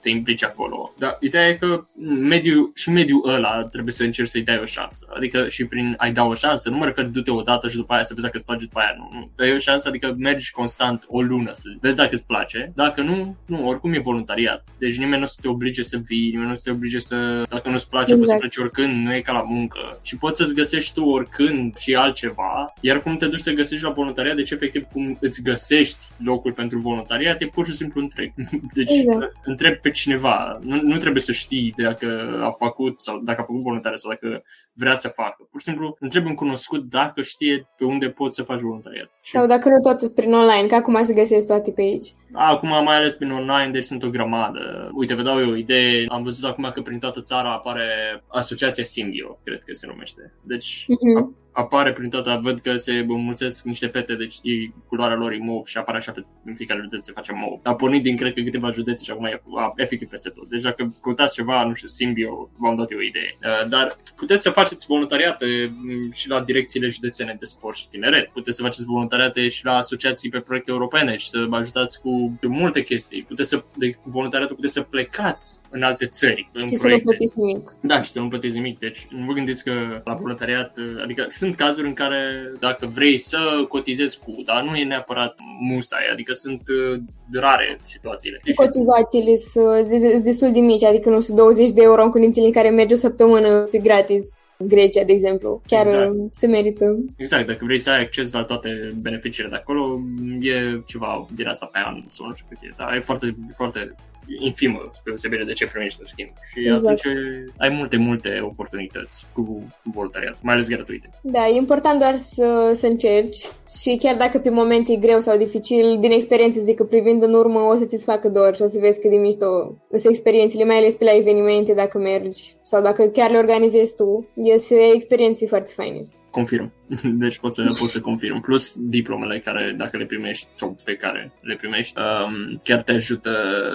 te 0.00 0.08
implici 0.08 0.44
acolo. 0.44 0.94
Dar 0.98 1.16
ideea 1.20 1.48
e 1.48 1.54
că 1.54 1.80
mediul, 2.18 2.70
și 2.74 2.90
mediul 2.90 3.28
ăla 3.28 3.64
trebuie 3.64 3.92
să 3.92 4.02
încerci 4.02 4.28
să-i 4.28 4.42
dai 4.42 4.58
o 4.58 4.64
șansă. 4.64 5.06
Adică 5.16 5.48
și 5.48 5.66
prin 5.66 5.94
ai 5.96 6.12
da 6.12 6.24
o 6.24 6.34
șansă, 6.34 6.70
nu 6.70 6.76
mă 6.76 6.84
refer 6.84 7.06
du-te 7.06 7.30
o 7.30 7.42
dată 7.42 7.68
și 7.68 7.76
după 7.76 7.92
aia 7.92 8.04
să 8.04 8.14
vezi 8.14 8.24
dacă 8.24 8.36
îți 8.36 8.46
place 8.46 8.64
după 8.64 8.78
aia. 8.78 8.94
Nu, 8.98 9.18
nu. 9.18 9.30
Dai 9.36 9.54
o 9.54 9.58
șansă, 9.58 9.88
adică 9.88 10.14
mergi 10.18 10.50
constant 10.50 11.04
o 11.06 11.20
lună 11.20 11.52
să 11.54 11.68
vezi 11.80 11.96
dacă 11.96 12.14
îți 12.14 12.26
place. 12.26 12.72
Dacă 12.74 13.02
nu, 13.02 13.36
nu, 13.46 13.68
oricum 13.68 13.92
e 13.92 13.98
voluntariat. 13.98 14.64
Deci 14.78 14.89
Deci 14.90 14.98
nimeni 14.98 15.18
nu 15.18 15.24
o 15.24 15.28
să 15.28 15.38
te 15.40 15.48
oblige 15.48 15.82
să 15.82 15.96
vii, 15.96 16.30
nimeni 16.30 16.46
nu 16.46 16.52
o 16.52 16.54
să 16.54 16.62
te 16.64 16.70
oblige 16.70 16.98
să, 16.98 17.42
dacă 17.50 17.68
nu-ți 17.68 17.88
place, 17.88 18.12
exact. 18.12 18.18
poți 18.18 18.32
să 18.32 18.38
pleci 18.38 18.56
oricând, 18.56 19.06
nu 19.06 19.14
e 19.14 19.20
ca 19.20 19.32
la 19.32 19.42
muncă. 19.42 19.98
Și 20.02 20.16
poți 20.16 20.40
să-ți 20.40 20.54
găsești 20.54 20.94
tu 20.94 21.04
oricând 21.04 21.76
și 21.76 21.94
altceva, 21.94 22.72
iar 22.80 23.02
cum 23.02 23.16
te 23.16 23.26
duci 23.26 23.40
să 23.40 23.52
găsești 23.52 23.84
la 23.84 23.90
voluntariat, 23.90 24.36
deci 24.36 24.50
efectiv 24.50 24.84
cum 24.92 25.18
îți 25.20 25.42
găsești 25.42 25.98
locul 26.16 26.52
pentru 26.52 26.78
voluntariat, 26.78 27.40
e 27.40 27.46
pur 27.46 27.66
și 27.66 27.72
simplu 27.72 28.00
întreg. 28.00 28.32
Deci 28.78 28.90
exact. 28.90 29.32
întreb 29.44 29.74
pe 29.74 29.90
cineva. 29.90 30.58
Nu, 30.62 30.80
nu 30.82 30.96
trebuie 30.96 31.22
să 31.22 31.32
știi 31.32 31.74
dacă 31.76 32.40
a 32.42 32.50
făcut 32.50 33.00
sau 33.00 33.18
dacă 33.18 33.40
a 33.40 33.44
făcut 33.44 33.62
voluntariat 33.62 34.00
sau 34.00 34.10
dacă 34.10 34.42
vrea 34.72 34.94
să 34.94 35.08
facă. 35.08 35.48
Pur 35.50 35.60
și 35.60 35.66
simplu 35.66 35.96
întreb 36.00 36.26
un 36.26 36.34
cunoscut 36.34 36.82
dacă 36.88 37.22
știe 37.22 37.68
pe 37.76 37.84
unde 37.84 38.08
poți 38.08 38.36
să 38.36 38.42
faci 38.42 38.60
voluntariat. 38.60 39.10
Sau 39.20 39.46
dacă 39.46 39.68
nu 39.68 39.80
tot 39.80 40.14
prin 40.14 40.32
online, 40.32 40.66
că 40.66 40.74
acum 40.74 41.02
se 41.02 41.14
găsesc 41.14 41.46
toate 41.46 41.70
pe 41.70 41.80
aici. 41.80 42.06
Acum 42.32 42.68
mai 42.68 42.96
ales 42.96 43.14
prin 43.14 43.30
online, 43.30 43.70
deci 43.70 43.84
sunt 43.84 44.02
o 44.02 44.10
grămadă. 44.10 44.90
Uite, 44.94 45.14
vă 45.14 45.22
dau 45.22 45.40
eu 45.40 45.50
o 45.50 45.56
idee. 45.56 46.04
Am 46.08 46.22
văzut 46.22 46.44
acum 46.44 46.70
că 46.74 46.82
prin 46.82 46.98
toată 46.98 47.20
țara 47.20 47.52
apare 47.52 47.82
Asociația 48.26 48.84
Simbio, 48.84 49.38
cred 49.44 49.62
că 49.64 49.74
se 49.74 49.86
numește. 49.86 50.32
Deci 50.42 50.84
uh-huh 50.84 51.40
apare 51.60 51.92
prin 51.92 52.10
toată, 52.10 52.40
văd 52.42 52.60
că 52.60 52.76
se 52.76 52.92
înmulțesc 52.92 53.64
niște 53.64 53.86
pete, 53.88 54.14
deci 54.14 54.36
e, 54.42 54.52
culoarea 54.88 55.16
lor 55.16 55.32
e 55.32 55.38
mov 55.40 55.64
și 55.64 55.78
apare 55.78 55.98
așa 55.98 56.12
pe, 56.12 56.24
în 56.44 56.54
fiecare 56.54 56.80
județ 56.82 57.04
se 57.04 57.12
face 57.12 57.32
mov. 57.32 57.60
A 57.62 57.74
pornit 57.74 58.02
din, 58.02 58.16
cred 58.16 58.34
că, 58.34 58.40
câteva 58.40 58.70
județe 58.70 59.04
și 59.04 59.10
acum 59.10 59.24
e 59.24 59.42
a, 59.56 59.72
efectiv 59.76 60.08
peste 60.08 60.28
tot. 60.28 60.48
Deci 60.48 60.62
dacă 60.62 60.94
căutați 61.02 61.34
ceva, 61.34 61.64
nu 61.64 61.74
știu, 61.74 61.88
Simbio, 61.88 62.50
v-am 62.58 62.76
dat 62.76 62.90
eu 62.90 62.98
o 62.98 63.02
idee. 63.02 63.38
Uh, 63.42 63.68
dar 63.68 63.96
puteți 64.16 64.42
să 64.42 64.50
faceți 64.50 64.86
voluntariate 64.86 65.46
mm, 65.74 66.10
și 66.12 66.28
la 66.28 66.40
direcțiile 66.40 66.88
județene 66.88 67.36
de 67.38 67.44
sport 67.44 67.76
și 67.76 67.88
tineret. 67.88 68.28
Puteți 68.28 68.56
să 68.56 68.62
faceți 68.62 68.84
voluntariate 68.84 69.48
și 69.48 69.64
la 69.64 69.76
asociații 69.76 70.30
pe 70.30 70.40
proiecte 70.40 70.70
europene 70.70 71.16
și 71.16 71.28
să 71.28 71.46
vă 71.48 71.56
ajutați 71.56 72.00
cu 72.00 72.38
multe 72.42 72.82
chestii. 72.82 73.22
Puteți 73.22 73.48
să, 73.48 73.64
de 73.76 73.96
voluntariatul 74.02 74.56
puteți 74.56 74.72
să 74.72 74.80
plecați 74.82 75.60
în 75.70 75.82
alte 75.82 76.06
țări. 76.06 76.50
În 76.52 76.66
și 76.66 76.72
proiecte. 76.72 76.76
să 76.76 76.88
nu 76.88 76.98
plătiți 76.98 77.32
nimic. 77.36 77.74
Da, 77.80 78.02
și 78.02 78.10
să 78.10 78.20
nu 78.20 78.28
plătiți 78.28 78.54
nimic. 78.54 78.78
Deci 78.78 79.06
nu 79.10 79.24
vă 79.24 79.32
gândiți 79.32 79.64
că 79.64 80.00
la 80.04 80.14
voluntariat, 80.14 80.76
adică 81.02 81.24
sunt 81.28 81.49
cazuri 81.56 81.86
în 81.86 81.92
care 81.92 82.52
dacă 82.58 82.90
vrei 82.94 83.18
să 83.18 83.38
cotizezi 83.68 84.18
cu, 84.18 84.42
dar 84.44 84.62
nu 84.62 84.76
e 84.76 84.84
neapărat 84.84 85.34
musai, 85.60 86.08
adică 86.12 86.32
sunt 86.32 86.62
uh, 86.68 87.00
rare 87.32 87.78
situațiile. 87.82 88.40
Cotizațiile 88.54 89.34
sunt 89.34 90.24
destul 90.24 90.52
de 90.52 90.60
mici, 90.60 90.84
adică 90.84 91.10
nu 91.10 91.20
știu, 91.20 91.34
20 91.34 91.70
de 91.70 91.82
euro 91.82 92.02
în 92.02 92.10
condițiile 92.10 92.46
în 92.46 92.52
care 92.52 92.70
mergi 92.70 92.92
o 92.92 92.96
săptămână 92.96 93.68
pe 93.70 93.78
gratis 93.78 94.24
Grecia, 94.66 95.04
de 95.04 95.12
exemplu. 95.12 95.60
Chiar 95.66 95.86
exact. 95.86 96.10
Uh, 96.10 96.28
se 96.30 96.46
merită. 96.46 96.98
Exact, 97.16 97.46
dacă 97.46 97.64
vrei 97.64 97.78
să 97.78 97.90
ai 97.90 98.00
acces 98.00 98.32
la 98.32 98.44
toate 98.44 98.94
beneficiile 99.00 99.48
de 99.48 99.56
acolo, 99.56 100.00
e 100.40 100.80
ceva 100.86 101.26
din 101.34 101.46
asta 101.46 101.68
pe 101.72 101.78
an 101.84 102.02
sau 102.08 102.26
nu 102.26 102.34
știu 102.34 102.46
cât 102.48 102.58
e, 102.62 102.74
dar 102.76 102.94
e 102.94 103.00
foarte, 103.00 103.36
foarte 103.56 103.94
infimă 104.38 104.88
spre 104.92 105.10
deosebire 105.10 105.44
de 105.44 105.52
ce 105.52 105.66
primești 105.66 106.00
în 106.00 106.06
schimb. 106.06 106.30
Și 106.52 106.60
exact. 106.60 106.84
atunci 106.84 107.16
ai 107.56 107.68
multe, 107.68 107.96
multe 107.96 108.40
oportunități 108.42 109.26
cu 109.32 109.62
voluntariat, 109.82 110.36
mai 110.42 110.54
ales 110.54 110.68
gratuite. 110.68 111.10
Da, 111.22 111.46
e 111.46 111.56
important 111.56 111.98
doar 111.98 112.14
să, 112.16 112.72
să 112.74 112.86
încerci 112.86 113.48
și 113.80 113.96
chiar 113.98 114.16
dacă 114.16 114.38
pe 114.38 114.50
moment 114.50 114.88
e 114.88 114.96
greu 114.96 115.20
sau 115.20 115.36
dificil, 115.36 115.96
din 116.00 116.10
experiență 116.10 116.60
zic 116.60 116.76
că 116.76 116.84
privind 116.84 117.22
în 117.22 117.34
urmă 117.34 117.58
o 117.58 117.78
să 117.78 117.84
ți 117.84 118.04
facă 118.04 118.28
dor 118.28 118.54
și 118.54 118.62
o 118.62 118.66
să 118.66 118.78
vezi 118.80 119.00
cât 119.00 119.10
de 119.10 119.16
mișto 119.16 119.74
sunt 119.88 120.14
experiențele, 120.14 120.64
mai 120.64 120.76
ales 120.76 120.94
pe 120.94 121.04
la 121.04 121.16
evenimente 121.16 121.74
dacă 121.74 121.98
mergi 121.98 122.54
sau 122.62 122.82
dacă 122.82 123.04
chiar 123.04 123.30
le 123.30 123.38
organizezi 123.38 123.94
tu, 123.94 124.28
ies 124.34 124.70
experiențe 124.94 125.46
foarte 125.46 125.72
faine. 125.74 126.08
Confirm. 126.30 126.72
Deci 127.04 127.38
pot 127.38 127.54
să, 127.54 127.62
pot 127.62 127.88
să 127.88 128.00
confirm. 128.00 128.40
Plus 128.40 128.76
diplomele 128.78 129.38
care, 129.38 129.74
dacă 129.76 129.96
le 129.96 130.04
primești 130.04 130.48
sau 130.54 130.78
pe 130.84 130.94
care 130.96 131.32
le 131.40 131.54
primești, 131.54 131.98
um, 131.98 132.60
chiar 132.64 132.82
te 132.82 132.92
ajută, 132.92 133.32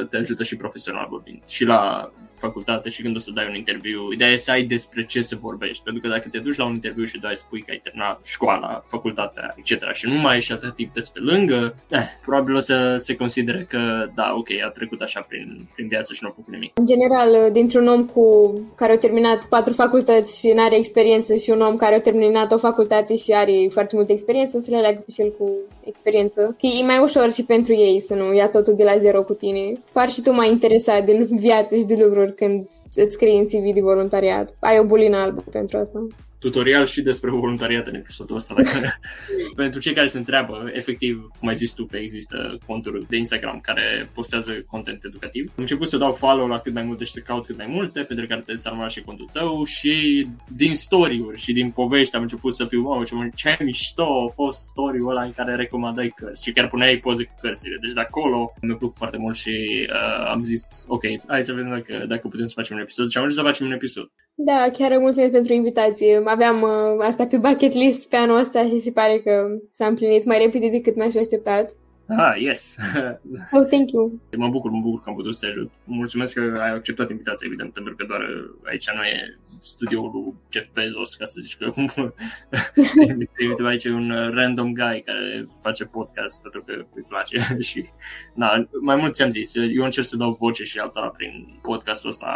te 0.09 0.17
ajută 0.17 0.43
și 0.43 0.55
profesional 0.55 1.07
vorbind. 1.09 1.41
Și 1.47 1.63
la 1.63 2.11
facultate 2.37 2.89
și 2.89 3.01
când 3.01 3.15
o 3.15 3.19
să 3.19 3.31
dai 3.31 3.47
un 3.49 3.55
interviu, 3.55 4.11
ideea 4.11 4.31
e 4.31 4.35
să 4.35 4.51
ai 4.51 4.63
despre 4.63 5.05
ce 5.05 5.21
să 5.21 5.35
vorbești. 5.41 5.83
Pentru 5.83 6.01
că 6.01 6.07
dacă 6.07 6.27
te 6.31 6.39
duci 6.39 6.57
la 6.57 6.65
un 6.65 6.73
interviu 6.73 7.05
și 7.05 7.19
dai 7.19 7.35
spui 7.35 7.61
că 7.61 7.71
ai 7.71 7.81
terminat 7.83 8.19
școala, 8.25 8.81
facultatea, 8.85 9.55
etc. 9.57 9.93
și 9.93 10.07
nu 10.07 10.13
mai 10.13 10.33
ai 10.33 10.41
și 10.41 10.51
atât 10.51 10.69
activități 10.69 11.13
pe 11.13 11.19
lângă, 11.19 11.75
eh, 11.87 12.07
probabil 12.21 12.55
o 12.55 12.59
să 12.59 12.95
se 12.97 13.15
considere 13.15 13.65
că, 13.69 14.09
da, 14.15 14.33
ok, 14.37 14.47
a 14.65 14.69
trecut 14.69 15.01
așa 15.01 15.25
prin, 15.27 15.67
prin 15.73 15.87
viață 15.87 16.13
și 16.13 16.19
nu 16.21 16.27
a 16.27 16.31
făcut 16.35 16.53
nimic. 16.53 16.71
În 16.73 16.85
general, 16.85 17.51
dintr-un 17.51 17.87
om 17.87 18.05
cu 18.05 18.25
care 18.75 18.91
a 18.93 18.97
terminat 18.97 19.45
patru 19.45 19.73
facultăți 19.73 20.39
și 20.39 20.51
nu 20.55 20.63
are 20.63 20.75
experiență 20.75 21.35
și 21.35 21.49
un 21.49 21.61
om 21.61 21.75
care 21.75 21.95
a 21.95 22.01
terminat 22.01 22.51
o 22.51 22.57
facultate 22.57 23.15
și 23.15 23.31
are 23.31 23.67
foarte 23.71 23.95
multă 23.95 24.11
experiență, 24.11 24.57
o 24.57 24.59
să 24.59 24.69
le 24.69 24.77
aleagă 24.77 24.99
pe 25.05 25.11
cel 25.11 25.31
cu 25.37 25.51
experiență. 25.83 26.55
Că 26.59 26.65
e 26.65 26.85
mai 26.85 26.99
ușor 27.01 27.31
și 27.31 27.43
pentru 27.43 27.73
ei 27.73 27.99
să 27.99 28.13
nu 28.13 28.35
ia 28.35 28.49
totul 28.49 28.75
de 28.75 28.83
la 28.83 28.97
zero 28.97 29.23
cu 29.23 29.33
tine. 29.33 29.71
Par 29.91 30.09
și 30.09 30.21
tu 30.21 30.33
mai 30.33 30.49
interesat 30.49 31.05
de 31.05 31.27
viață 31.29 31.75
și 31.75 31.85
de 31.85 31.95
lucruri 32.03 32.24
când 32.31 32.65
îți 32.95 33.13
scrii 33.13 33.37
în 33.37 33.45
CV 33.45 33.73
de 33.73 33.81
voluntariat. 33.81 34.55
Ai 34.59 34.79
o 34.79 34.83
bulină 34.83 35.17
albă 35.17 35.43
pentru 35.51 35.77
asta 35.77 36.07
tutorial 36.39 36.85
și 36.85 37.01
despre 37.01 37.29
voluntariat 37.29 37.87
în 37.87 37.95
episodul 37.95 38.35
ăsta. 38.35 38.53
Dacă... 38.53 38.99
Pentru 39.55 39.79
cei 39.79 39.93
care 39.93 40.07
se 40.07 40.17
întreabă, 40.17 40.69
efectiv, 40.73 41.29
cum 41.39 41.47
ai 41.47 41.55
zis 41.55 41.71
tu, 41.71 41.85
că 41.85 41.97
există 41.97 42.57
conturi 42.65 43.05
de 43.09 43.17
Instagram 43.17 43.59
care 43.59 44.09
postează 44.13 44.63
content 44.67 45.03
educativ. 45.03 45.47
Am 45.47 45.53
început 45.55 45.89
să 45.89 45.97
dau 45.97 46.11
follow 46.11 46.47
la 46.47 46.59
cât 46.59 46.73
mai 46.73 46.83
multe 46.83 47.03
și 47.03 47.11
să 47.11 47.19
caut 47.19 47.45
cât 47.45 47.57
mai 47.57 47.67
multe, 47.69 48.01
pentru 48.01 48.27
care 48.27 48.41
te 48.45 48.55
să 48.57 48.73
și 48.87 49.01
contul 49.01 49.29
tău 49.33 49.63
și 49.63 50.27
din 50.49 50.75
story-uri 50.75 51.39
și 51.39 51.53
din 51.53 51.71
povești 51.71 52.15
am 52.15 52.21
început 52.21 52.55
să 52.55 52.65
fiu, 52.65 52.83
wow, 52.83 53.03
ce 53.35 53.57
mișto 53.63 54.25
a 54.29 54.33
fost 54.33 54.59
story-ul 54.59 55.09
ăla 55.09 55.21
în 55.21 55.31
care 55.31 55.55
recomandai 55.55 56.13
cărți 56.15 56.43
și 56.43 56.51
chiar 56.51 56.67
puneai 56.67 56.97
poze 56.97 57.23
cu 57.23 57.33
cărțile. 57.41 57.77
Deci 57.81 57.93
de 57.93 57.99
acolo 57.99 58.53
mi-a 58.61 58.75
plăcut 58.75 58.97
foarte 58.97 59.17
mult 59.17 59.35
și 59.35 59.87
uh, 59.89 60.27
am 60.27 60.43
zis, 60.43 60.85
ok, 60.87 61.03
hai 61.27 61.43
să 61.43 61.53
vedem 61.53 61.69
dacă, 61.69 62.05
dacă 62.07 62.27
putem 62.27 62.45
să 62.45 62.53
facem 62.55 62.75
un 62.75 62.81
episod 62.81 63.09
și 63.09 63.17
am 63.17 63.23
ajuns 63.23 63.39
să 63.39 63.45
facem 63.45 63.65
un 63.65 63.71
episod. 63.71 64.11
Da, 64.37 64.69
chiar 64.73 64.97
mulțumesc 64.97 65.31
pentru 65.31 65.53
invitație. 65.53 66.21
Aveam 66.25 66.61
uh, 66.61 67.05
asta 67.05 67.27
pe 67.27 67.37
bucket 67.37 67.73
list 67.73 68.09
pe 68.09 68.15
anul 68.15 68.39
ăsta 68.39 68.63
și 68.63 68.79
se 68.79 68.91
pare 68.91 69.19
că 69.19 69.47
s-a 69.69 69.85
împlinit 69.85 70.25
mai 70.25 70.37
repede 70.37 70.69
decât 70.69 70.95
mi-aș 70.95 71.11
fi 71.11 71.17
așteptat. 71.17 71.75
Ah, 72.07 72.35
yes. 72.37 72.77
oh, 73.55 73.65
thank 73.69 73.91
you. 73.91 74.19
Mă 74.37 74.47
bucur, 74.47 74.71
mă 74.71 74.79
bucur 74.79 75.01
că 75.01 75.09
am 75.09 75.15
putut 75.15 75.35
să 75.35 75.45
te 75.45 75.51
ajut. 75.51 75.71
Mulțumesc 75.83 76.33
că 76.33 76.59
ai 76.61 76.69
acceptat 76.69 77.09
invitația, 77.09 77.47
evident, 77.47 77.73
pentru 77.73 77.95
că 77.95 78.05
doar 78.07 78.21
aici 78.63 78.89
nu 78.95 79.03
e 79.03 79.37
studioul 79.61 80.11
lui 80.13 80.33
Jeff 80.49 80.67
Bezos, 80.73 81.15
ca 81.15 81.25
să 81.25 81.39
zici 81.41 81.57
că 81.57 81.69
te 83.57 83.63
aici 83.63 83.85
un 83.85 84.31
random 84.33 84.73
guy 84.73 85.01
care 85.05 85.47
face 85.61 85.85
podcast 85.85 86.41
pentru 86.41 86.63
că 86.63 86.85
îi 86.95 87.05
place 87.07 87.37
și 87.69 87.89
na, 88.33 88.67
mai 88.81 88.95
mult 88.95 89.13
ți-am 89.13 89.29
zis, 89.29 89.55
eu 89.55 89.83
încerc 89.83 90.05
să 90.05 90.17
dau 90.17 90.31
voce 90.31 90.63
și 90.63 90.79
altora 90.79 91.07
prin 91.07 91.59
podcastul 91.61 92.09
ăsta 92.09 92.27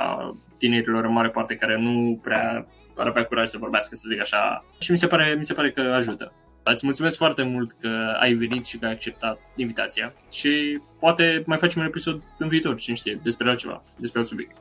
tinerilor 0.58 1.06
în 1.06 1.12
mare 1.12 1.30
parte 1.30 1.56
care 1.56 1.78
nu 1.82 2.20
prea 2.24 2.68
ar 2.96 3.08
avea 3.08 3.26
curaj 3.26 3.48
să 3.48 3.58
vorbească, 3.58 3.96
să 3.96 4.06
zic 4.10 4.20
așa. 4.20 4.66
Și 4.80 4.92
mi 4.92 4.98
se 4.98 5.08
pare, 5.08 5.36
mi 5.38 5.46
se 5.46 5.54
pare 5.54 5.72
că 5.72 5.82
ajută. 5.82 6.34
Îți 6.64 6.86
mulțumesc 6.86 7.18
foarte 7.18 7.44
mult 7.44 7.72
că 7.80 8.16
ai 8.20 8.34
venit 8.34 8.66
și 8.66 8.78
că 8.78 8.86
ai 8.86 8.92
acceptat 8.92 9.40
invitația 9.56 10.14
și 10.32 10.80
poate 11.00 11.44
mai 11.46 11.58
facem 11.58 11.82
un 11.82 11.88
episod 11.88 12.22
în 12.38 12.48
viitor, 12.48 12.76
cine 12.76 12.96
știe, 12.96 13.20
despre 13.24 13.50
altceva, 13.50 13.84
despre 13.96 14.20
alt 14.20 14.28
subiect. 14.28 14.58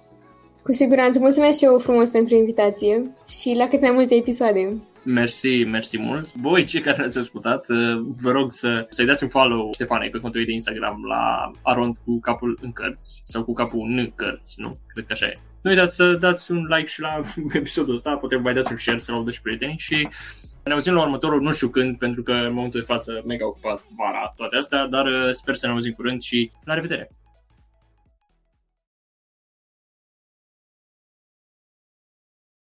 Cu 0.62 0.72
siguranță. 0.72 1.18
Mulțumesc 1.18 1.58
și 1.58 1.64
eu 1.64 1.78
frumos 1.78 2.10
pentru 2.10 2.34
invitație 2.34 3.16
și 3.40 3.54
la 3.56 3.66
cât 3.68 3.80
mai 3.80 3.90
multe 3.90 4.14
episoade. 4.14 4.82
Mersi, 5.02 5.64
mersi 5.64 5.98
mult. 5.98 6.32
Voi, 6.32 6.64
cei 6.64 6.80
care 6.80 6.96
ne-ați 6.96 7.18
ascultat, 7.18 7.68
uh, 7.68 8.00
vă 8.20 8.30
rog 8.30 8.52
să, 8.52 8.86
să-i 8.88 9.06
dați 9.06 9.22
un 9.22 9.28
follow 9.28 9.70
Ștefanei 9.72 10.10
pe 10.10 10.18
contul 10.18 10.44
de 10.44 10.52
Instagram 10.52 11.04
la 11.08 11.50
arond 11.62 11.96
cu 12.04 12.20
capul 12.20 12.58
în 12.62 12.72
cărți 12.72 13.22
sau 13.26 13.44
cu 13.44 13.52
capul 13.52 13.80
în 13.80 14.12
cărți, 14.14 14.54
nu? 14.60 14.78
Cred 14.86 15.06
că 15.06 15.12
așa 15.12 15.26
e. 15.26 15.38
Nu 15.62 15.70
uitați 15.70 15.94
să 15.94 16.12
dați 16.12 16.50
un 16.50 16.66
like 16.76 16.88
și 16.88 17.00
la 17.00 17.20
episodul 17.60 17.94
ăsta, 17.94 18.16
poate 18.16 18.36
mai 18.36 18.54
dați 18.54 18.70
un 18.70 18.78
share 18.78 18.98
să-l 18.98 19.14
audă 19.14 19.30
și 19.30 19.42
prietenii 19.42 19.78
și 19.78 20.08
ne 20.68 20.74
auzim 20.74 20.94
la 20.94 21.02
următorul, 21.02 21.40
nu 21.40 21.52
știu 21.52 21.68
când, 21.68 21.98
pentru 21.98 22.22
că 22.22 22.32
în 22.32 22.52
momentul 22.52 22.80
de 22.80 22.86
față 22.86 23.22
mega 23.26 23.46
ocupat 23.46 23.82
vara 23.96 24.32
toate 24.36 24.56
astea, 24.56 24.86
dar 24.86 25.06
uh, 25.06 25.30
sper 25.32 25.54
să 25.54 25.66
ne 25.66 25.72
auzim 25.72 25.92
curând 25.92 26.20
și 26.20 26.50
la 26.64 26.74
revedere! 26.74 27.10